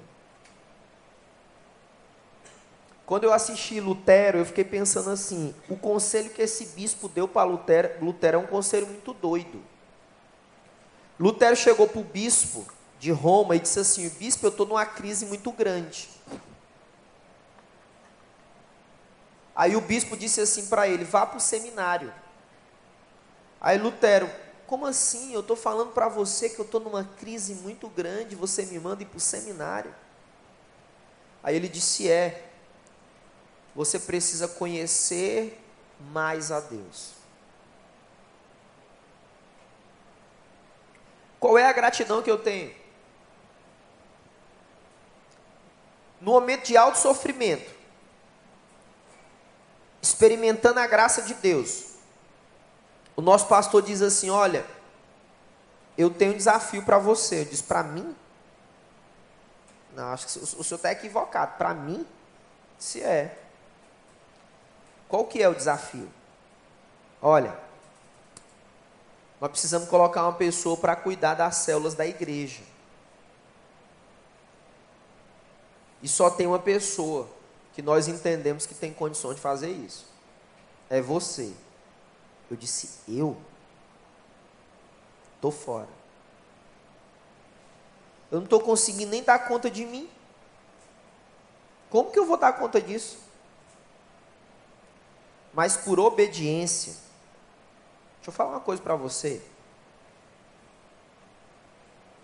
[3.05, 7.43] Quando eu assisti Lutero, eu fiquei pensando assim: o conselho que esse bispo deu para
[7.43, 9.61] Lutero, Lutero é um conselho muito doido.
[11.19, 12.65] Lutero chegou para o bispo
[12.99, 16.09] de Roma e disse assim: Bispo, eu estou numa crise muito grande.
[19.59, 22.13] Aí o bispo disse assim para ele: vá para o seminário.
[23.59, 24.31] Aí Lutero,
[24.65, 25.33] como assim?
[25.33, 29.03] Eu estou falando para você que eu estou numa crise muito grande, você me manda
[29.03, 29.93] ir para o seminário.
[31.43, 32.49] Aí ele disse: é,
[33.75, 35.61] você precisa conhecer
[35.99, 37.11] mais a Deus.
[41.37, 42.73] Qual é a gratidão que eu tenho?
[46.21, 47.78] No momento de alto sofrimento,
[50.01, 51.85] experimentando a graça de Deus.
[53.15, 54.65] O nosso pastor diz assim: Olha,
[55.97, 57.41] eu tenho um desafio para você.
[57.41, 58.15] Eu disse: Para mim?
[59.95, 61.57] Não, acho que o senhor está equivocado.
[61.57, 62.05] Para mim?
[62.77, 63.37] Se é.
[65.07, 66.09] Qual que é o desafio?
[67.21, 67.57] Olha,
[69.41, 72.61] nós precisamos colocar uma pessoa para cuidar das células da igreja.
[76.01, 77.27] E só tem uma pessoa
[77.79, 80.05] que nós entendemos que tem condições de fazer isso.
[80.89, 81.53] É você.
[82.51, 83.37] Eu disse, eu?
[85.35, 85.87] Estou fora.
[88.29, 90.09] Eu não estou conseguindo nem dar conta de mim.
[91.89, 93.17] Como que eu vou dar conta disso?
[95.53, 96.91] Mas por obediência.
[98.17, 99.41] Deixa eu falar uma coisa para você.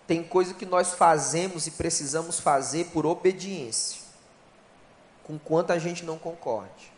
[0.06, 4.05] Tem coisa que nós fazemos e precisamos fazer por obediência
[5.26, 6.92] com quanto a gente não concorde.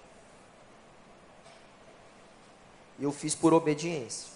[3.01, 4.29] Eu fiz por obediência.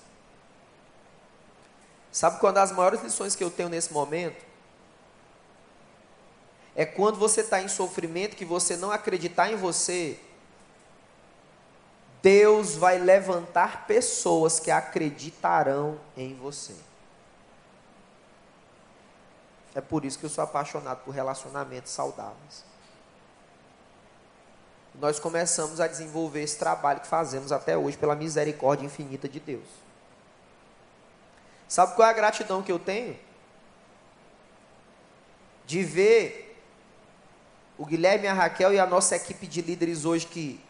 [2.10, 4.42] Sabe qual é das maiores lições que eu tenho nesse momento?
[6.74, 10.18] É quando você está em sofrimento, que você não acreditar em você,
[12.22, 16.74] Deus vai levantar pessoas que acreditarão em você.
[19.74, 22.71] É por isso que eu sou apaixonado por relacionamentos saudáveis
[25.02, 29.66] nós começamos a desenvolver esse trabalho que fazemos até hoje pela misericórdia infinita de Deus.
[31.66, 33.18] Sabe qual é a gratidão que eu tenho?
[35.66, 36.56] De ver
[37.76, 40.60] o Guilherme, a Raquel e a nossa equipe de líderes hoje que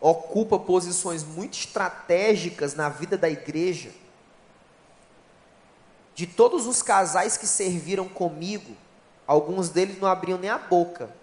[0.00, 3.90] ocupa posições muito estratégicas na vida da igreja.
[6.14, 8.74] De todos os casais que serviram comigo,
[9.26, 11.20] alguns deles não abriam nem a boca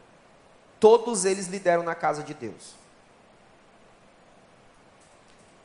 [0.80, 2.76] Todos eles lideram na casa de Deus.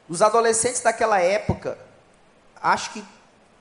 [0.08, 1.78] Os adolescentes daquela época,
[2.60, 3.04] acho que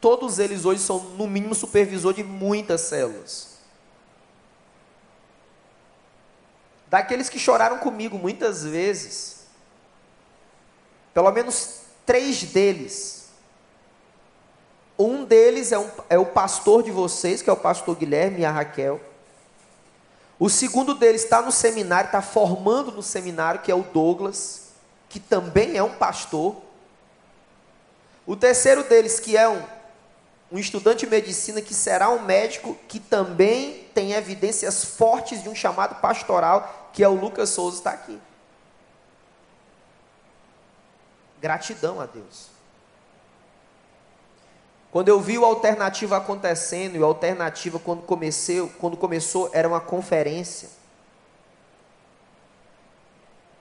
[0.01, 3.53] todos eles hoje são, no mínimo, supervisor de muitas células.
[6.89, 9.47] Daqueles que choraram comigo muitas vezes,
[11.13, 13.29] pelo menos três deles.
[14.97, 18.45] Um deles é, um, é o pastor de vocês, que é o pastor Guilherme e
[18.45, 19.01] a Raquel.
[20.43, 24.73] O segundo deles está no seminário, está formando no seminário, que é o Douglas,
[25.07, 26.61] que também é um pastor.
[28.25, 29.63] O terceiro deles, que é um,
[30.51, 35.55] um estudante de medicina, que será um médico, que também tem evidências fortes de um
[35.55, 38.19] chamado pastoral, que é o Lucas Souza, está aqui.
[41.39, 42.52] Gratidão a Deus.
[44.93, 49.81] Quando eu vi o alternativo acontecendo, e o alternativo quando, comecei, quando começou era uma
[49.81, 50.69] conferência.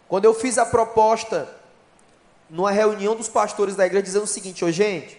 [0.06, 1.48] Quando eu fiz a proposta
[2.50, 5.18] numa reunião dos pastores da igreja dizendo o seguinte, ô gente,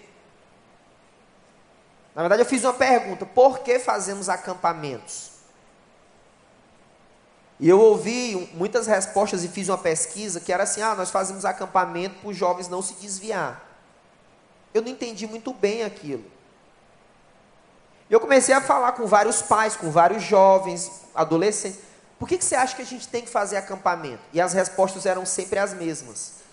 [2.13, 5.31] na verdade eu fiz uma pergunta, por que fazemos acampamentos?
[7.59, 11.43] E eu ouvi muitas respostas e fiz uma pesquisa que era assim, ah, nós fazemos
[11.43, 13.72] acampamento para os jovens não se desviar.
[14.73, 16.23] Eu não entendi muito bem aquilo.
[18.09, 21.79] Eu comecei a falar com vários pais, com vários jovens, adolescentes.
[22.19, 24.21] por que, que você acha que a gente tem que fazer acampamento?
[24.31, 26.43] E as respostas eram sempre as mesmas.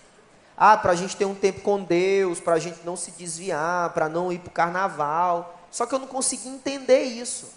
[0.57, 3.91] Ah, para a gente ter um tempo com Deus, para a gente não se desviar,
[3.93, 5.59] para não ir para o carnaval.
[5.71, 7.49] Só que eu não consegui entender isso.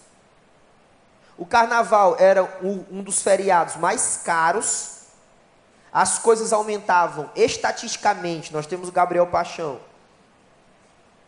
[1.37, 5.01] O carnaval era um dos feriados mais caros,
[5.93, 8.53] as coisas aumentavam estatisticamente.
[8.53, 9.81] Nós temos o Gabriel Paixão,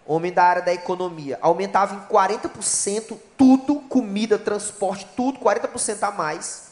[0.06, 6.66] homem da área da economia, aumentava em 40% tudo, comida, transporte, tudo, 40% a mais.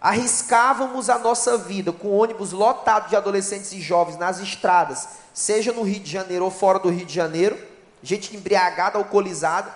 [0.00, 5.82] Arriscávamos a nossa vida com ônibus lotado de adolescentes e jovens nas estradas, seja no
[5.82, 7.58] Rio de Janeiro ou fora do Rio de Janeiro,
[8.00, 9.74] gente embriagada, alcoolizada.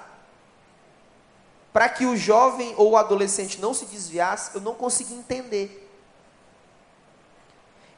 [1.73, 5.91] Para que o jovem ou o adolescente não se desviasse, eu não consegui entender.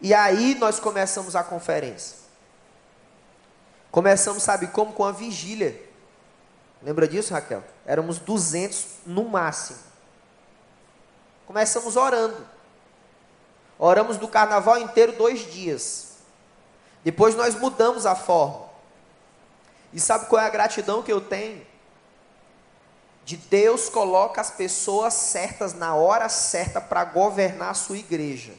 [0.01, 2.24] E aí nós começamos a conferência.
[3.95, 4.93] Começamos, sabe como?
[4.93, 5.81] Com a vigília.
[6.83, 7.63] Lembra disso, Raquel?
[7.87, 9.79] Éramos 200 no máximo.
[11.47, 12.45] Começamos orando.
[13.79, 16.15] Oramos do carnaval inteiro dois dias.
[17.05, 18.67] Depois nós mudamos a forma.
[19.93, 21.65] E sabe qual é a gratidão que eu tenho?
[23.25, 28.55] De Deus coloca as pessoas certas na hora certa para governar a sua igreja.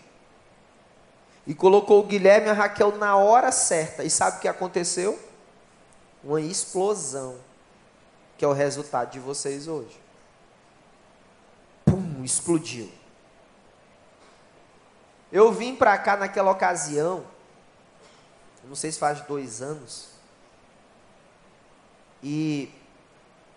[1.48, 4.04] E colocou o Guilherme e a Raquel na hora certa.
[4.04, 5.20] E sabe o que aconteceu?
[6.24, 7.38] Uma explosão.
[8.38, 10.00] Que é o resultado de vocês hoje.
[11.86, 12.92] Pum, explodiu.
[15.32, 17.24] Eu vim para cá naquela ocasião.
[18.64, 20.10] Não sei se faz dois anos.
[22.24, 22.74] E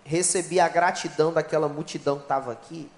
[0.05, 2.91] recebi a gratidão daquela multidão que estava aqui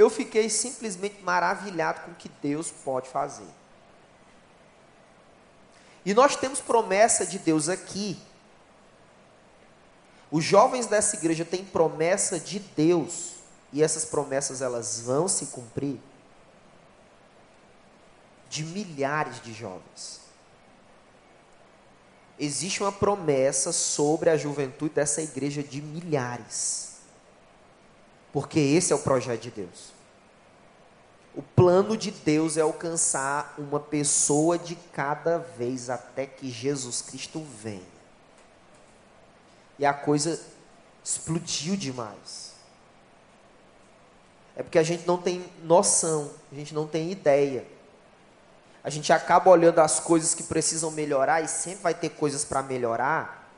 [0.00, 3.48] eu fiquei simplesmente maravilhado com o que Deus pode fazer.
[6.06, 8.18] E nós temos promessa de Deus aqui.
[10.30, 13.34] Os jovens dessa igreja têm promessa de Deus.
[13.72, 16.00] E essas promessas elas vão se cumprir
[18.48, 20.20] de milhares de jovens.
[22.38, 26.89] Existe uma promessa sobre a juventude dessa igreja de milhares.
[28.32, 29.92] Porque esse é o projeto de Deus.
[31.34, 37.44] O plano de Deus é alcançar uma pessoa de cada vez até que Jesus Cristo
[37.62, 38.00] venha.
[39.78, 40.40] E a coisa
[41.02, 42.54] explodiu demais.
[44.56, 47.66] É porque a gente não tem noção, a gente não tem ideia.
[48.82, 52.62] A gente acaba olhando as coisas que precisam melhorar e sempre vai ter coisas para
[52.62, 53.48] melhorar.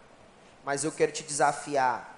[0.64, 2.11] Mas eu quero te desafiar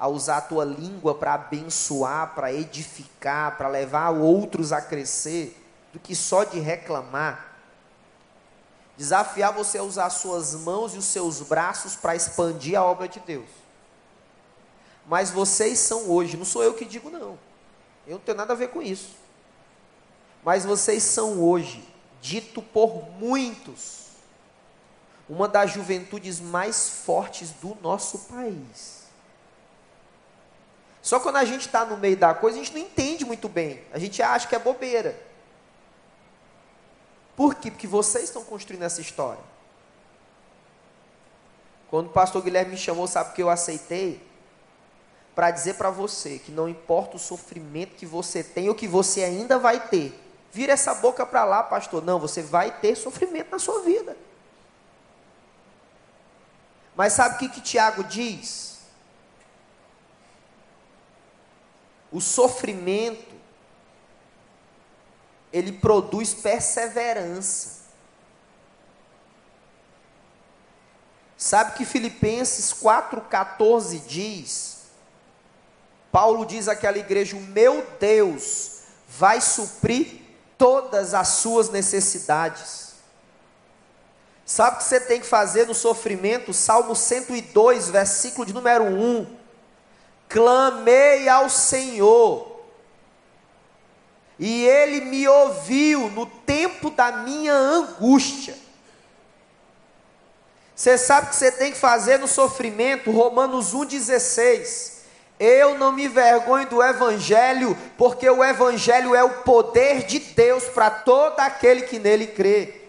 [0.00, 6.00] a usar a tua língua para abençoar, para edificar, para levar outros a crescer, do
[6.00, 7.54] que só de reclamar.
[8.96, 13.06] Desafiar você a usar as suas mãos e os seus braços para expandir a obra
[13.06, 13.50] de Deus.
[15.06, 17.38] Mas vocês são hoje, não sou eu que digo não.
[18.06, 19.16] Eu não tenho nada a ver com isso.
[20.42, 21.86] Mas vocês são hoje,
[22.22, 24.06] dito por muitos,
[25.28, 28.99] uma das juventudes mais fortes do nosso país.
[31.02, 33.82] Só quando a gente está no meio da coisa, a gente não entende muito bem.
[33.92, 35.18] A gente acha que é bobeira.
[37.34, 37.70] Por quê?
[37.70, 39.42] Porque vocês estão construindo essa história.
[41.88, 44.22] Quando o pastor Guilherme me chamou, sabe que eu aceitei?
[45.34, 49.24] Para dizer para você que não importa o sofrimento que você tem ou que você
[49.24, 50.14] ainda vai ter.
[50.52, 52.04] Vira essa boca para lá, pastor.
[52.04, 54.16] Não, você vai ter sofrimento na sua vida.
[56.94, 58.69] Mas sabe o que, que Tiago diz?
[62.12, 63.30] O sofrimento
[65.52, 67.80] ele produz perseverança.
[71.36, 74.78] Sabe que Filipenses 4,14 diz?
[76.12, 80.20] Paulo diz àquela igreja: O meu Deus vai suprir
[80.58, 82.90] todas as suas necessidades.
[84.44, 86.52] Sabe o que você tem que fazer no sofrimento?
[86.52, 89.39] Salmo 102, versículo de número 1
[90.30, 92.62] clamei ao Senhor,
[94.38, 98.56] e Ele me ouviu no tempo da minha angústia.
[100.74, 105.00] Você sabe o que você tem que fazer no sofrimento, Romanos 1,16.
[105.38, 110.90] Eu não me vergonho do Evangelho, porque o Evangelho é o poder de Deus para
[110.90, 112.80] todo aquele que nele crê.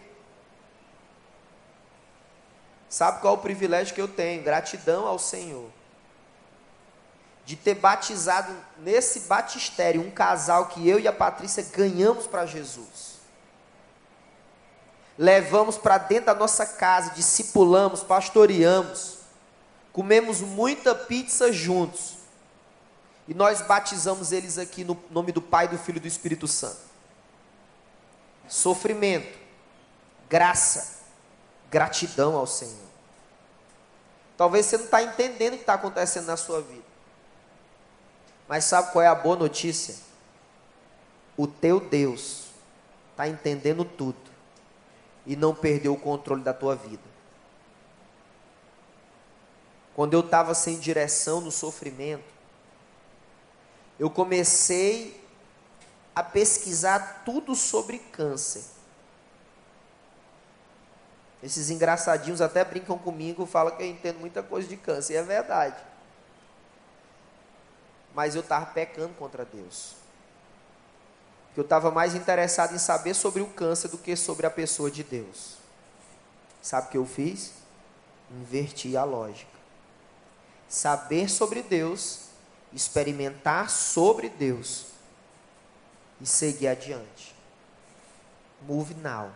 [2.88, 4.44] Sabe qual é o privilégio que eu tenho?
[4.44, 5.81] Gratidão ao Senhor
[7.46, 13.12] de ter batizado nesse batistério um casal que eu e a Patrícia ganhamos para Jesus.
[15.18, 19.18] Levamos para dentro da nossa casa, discipulamos, pastoreamos,
[19.92, 22.16] comemos muita pizza juntos.
[23.28, 26.80] E nós batizamos eles aqui no nome do Pai, do Filho e do Espírito Santo.
[28.48, 29.38] Sofrimento,
[30.28, 31.00] graça,
[31.70, 32.76] gratidão ao Senhor.
[34.36, 36.81] Talvez você não está entendendo o que está acontecendo na sua vida.
[38.52, 39.96] Mas sabe qual é a boa notícia?
[41.38, 42.50] O teu Deus
[43.12, 44.20] está entendendo tudo
[45.26, 47.02] e não perdeu o controle da tua vida.
[49.96, 52.26] Quando eu estava sem direção no sofrimento,
[53.98, 55.26] eu comecei
[56.14, 58.66] a pesquisar tudo sobre câncer.
[61.42, 65.24] Esses engraçadinhos até brincam comigo, falam que eu entendo muita coisa de câncer, e é
[65.24, 65.92] verdade.
[68.14, 69.96] Mas eu estava pecando contra Deus.
[71.48, 74.90] Porque eu estava mais interessado em saber sobre o câncer do que sobre a pessoa
[74.90, 75.58] de Deus.
[76.62, 77.54] Sabe o que eu fiz?
[78.30, 79.52] Inverti a lógica.
[80.70, 82.32] Saber sobre Deus
[82.74, 84.86] experimentar sobre Deus
[86.20, 87.36] e seguir adiante.
[88.62, 89.32] Move now.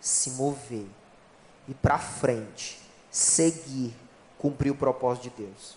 [0.00, 0.86] Se mover.
[1.68, 2.80] Ir para frente.
[3.10, 3.94] Seguir.
[4.38, 5.76] Cumprir o propósito de Deus.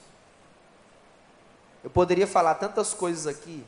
[1.86, 3.64] Eu poderia falar tantas coisas aqui,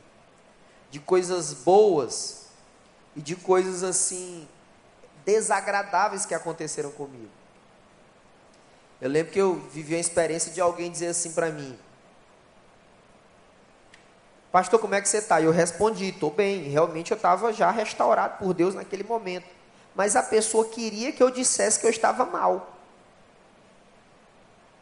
[0.90, 2.48] de coisas boas
[3.14, 4.48] e de coisas assim
[5.24, 7.30] desagradáveis que aconteceram comigo.
[9.00, 11.78] Eu lembro que eu vivi a experiência de alguém dizer assim para mim:
[14.50, 15.40] Pastor, como é que você está?
[15.40, 16.64] E eu respondi, estou bem.
[16.64, 19.46] Realmente eu estava já restaurado por Deus naquele momento.
[19.94, 22.74] Mas a pessoa queria que eu dissesse que eu estava mal.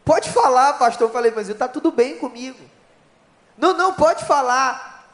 [0.06, 1.08] Pode falar, pastor.
[1.08, 2.75] Eu falei, mas está tudo bem comigo.
[3.56, 5.08] Não, não, pode falar.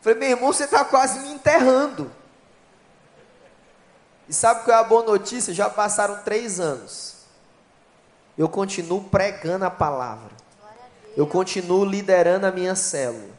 [0.00, 2.10] Falei, meu irmão, você está quase me enterrando.
[4.28, 5.52] E sabe qual é a boa notícia?
[5.52, 7.16] Já passaram três anos.
[8.36, 10.30] Eu continuo pregando a palavra.
[11.16, 13.30] Eu continuo liderando a minha célula.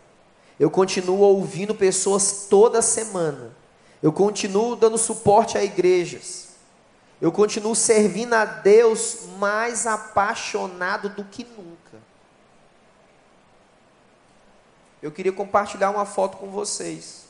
[0.59, 3.51] Eu continuo ouvindo pessoas toda semana.
[4.01, 6.49] Eu continuo dando suporte a igrejas.
[7.19, 11.72] Eu continuo servindo a Deus mais apaixonado do que nunca.
[15.03, 17.25] Eu queria compartilhar uma foto com vocês.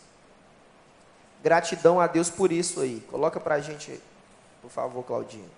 [1.42, 3.02] Gratidão a Deus por isso aí.
[3.10, 4.00] Coloca pra gente,
[4.62, 5.50] por favor, Claudinho.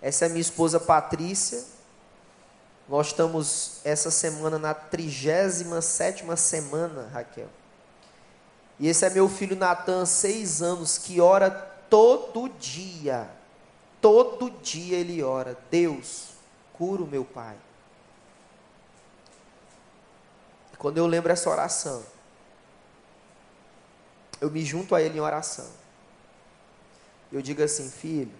[0.00, 1.62] Essa é minha esposa Patrícia.
[2.88, 7.48] Nós estamos essa semana na 37 semana, Raquel.
[8.80, 11.50] E esse é meu filho Natan, seis anos, que ora
[11.90, 13.28] todo dia.
[14.00, 15.58] Todo dia ele ora.
[15.70, 16.28] Deus,
[16.72, 17.54] cura o meu pai.
[20.82, 22.02] Quando eu lembro essa oração,
[24.40, 25.70] eu me junto a ele em oração.
[27.30, 28.34] Eu digo assim, filho,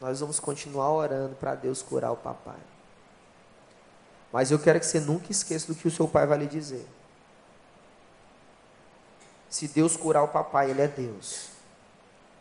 [0.00, 2.56] nós vamos continuar orando para Deus curar o papai.
[4.32, 6.88] Mas eu quero que você nunca esqueça do que o seu pai vai lhe dizer.
[9.50, 11.50] Se Deus curar o papai, ele é Deus.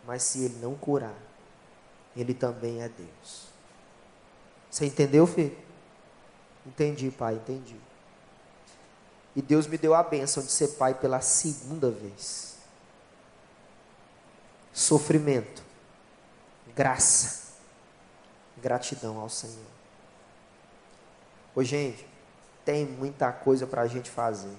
[0.07, 1.17] Mas se ele não curar,
[2.15, 3.49] ele também é Deus.
[4.71, 5.57] Você entendeu, filho?
[6.65, 7.75] Entendi, pai, entendi.
[9.35, 12.55] E Deus me deu a bênção de ser pai pela segunda vez.
[14.73, 15.61] Sofrimento,
[16.73, 17.53] graça,
[18.57, 19.65] gratidão ao Senhor.
[21.53, 22.05] Ô, gente,
[22.63, 24.55] tem muita coisa para a gente fazer.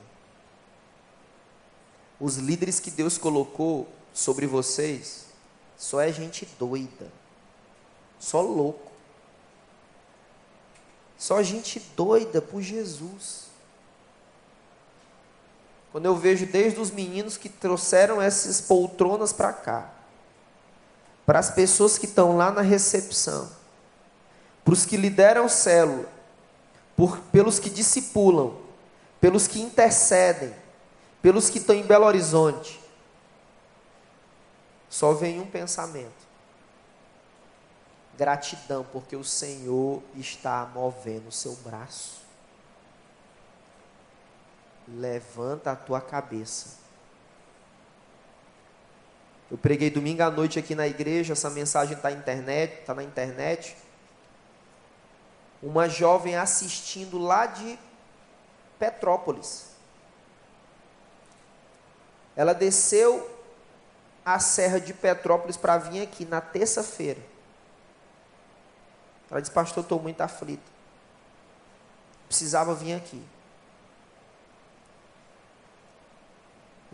[2.18, 5.26] Os líderes que Deus colocou sobre vocês,
[5.76, 7.12] só é gente doida,
[8.18, 8.92] só louco,
[11.18, 13.45] só gente doida por Jesus.
[15.96, 19.90] Quando eu vejo desde os meninos que trouxeram essas poltronas para cá,
[21.24, 23.50] para as pessoas que estão lá na recepção,
[24.62, 26.06] para os que lideram célula,
[26.94, 28.58] por, pelos que discipulam,
[29.18, 30.54] pelos que intercedem,
[31.22, 32.78] pelos que estão em Belo Horizonte.
[34.90, 36.26] Só vem um pensamento:
[38.18, 42.25] gratidão, porque o Senhor está movendo o seu braço.
[44.88, 46.76] Levanta a tua cabeça.
[49.50, 53.76] Eu preguei domingo à noite aqui na igreja, essa mensagem está internet, está na internet
[55.62, 57.78] uma jovem assistindo lá de
[58.78, 59.66] Petrópolis.
[62.36, 63.34] Ela desceu
[64.24, 67.20] a serra de Petrópolis para vir aqui na terça-feira.
[69.30, 70.62] Ela disse, pastor, estou muito aflita.
[72.28, 73.22] Precisava vir aqui.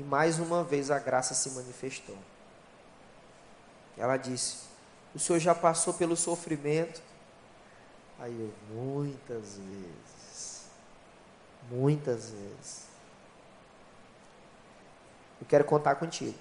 [0.02, 2.18] E mais uma vez a graça se manifestou.
[3.96, 4.56] Ela disse:
[5.14, 7.00] O senhor já passou pelo sofrimento,
[8.22, 10.66] Aí eu, muitas vezes.
[11.68, 12.86] Muitas vezes.
[15.40, 16.38] Eu quero contar contigo.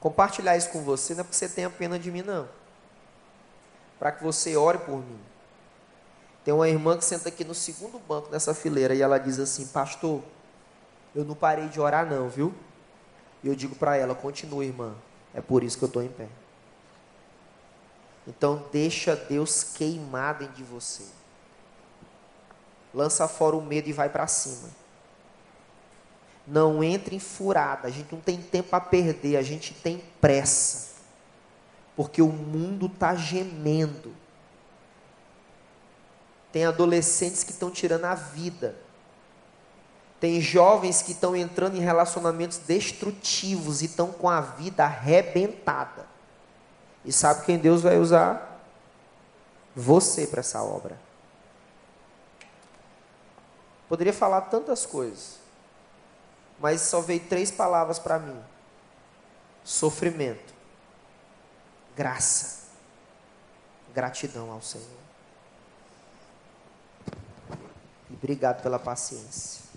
[0.00, 2.48] Compartilhar isso com você não é porque você tenha pena de mim, não.
[3.98, 5.20] Para que você ore por mim.
[6.42, 9.66] Tem uma irmã que senta aqui no segundo banco nessa fileira e ela diz assim:
[9.66, 10.22] Pastor,
[11.14, 12.54] eu não parei de orar, não, viu?
[13.42, 14.94] E eu digo para ela: Continua, irmã.
[15.34, 16.28] É por isso que eu estou em pé.
[18.26, 21.04] Então, deixa Deus queimar dentro de você.
[22.92, 24.68] Lança fora o medo e vai para cima.
[26.46, 27.88] Não entre em furada.
[27.88, 29.36] A gente não tem tempo a perder.
[29.36, 30.90] A gente tem pressa.
[31.96, 34.12] Porque o mundo está gemendo.
[36.52, 38.76] Tem adolescentes que estão tirando a vida.
[40.20, 46.06] Tem jovens que estão entrando em relacionamentos destrutivos e estão com a vida arrebentada.
[47.02, 48.60] E sabe quem Deus vai usar?
[49.74, 51.00] Você para essa obra.
[53.88, 55.38] Poderia falar tantas coisas,
[56.60, 58.38] mas só veio três palavras para mim:
[59.64, 60.52] sofrimento,
[61.96, 62.68] graça,
[63.94, 64.86] gratidão ao Senhor.
[68.10, 69.69] E obrigado pela paciência.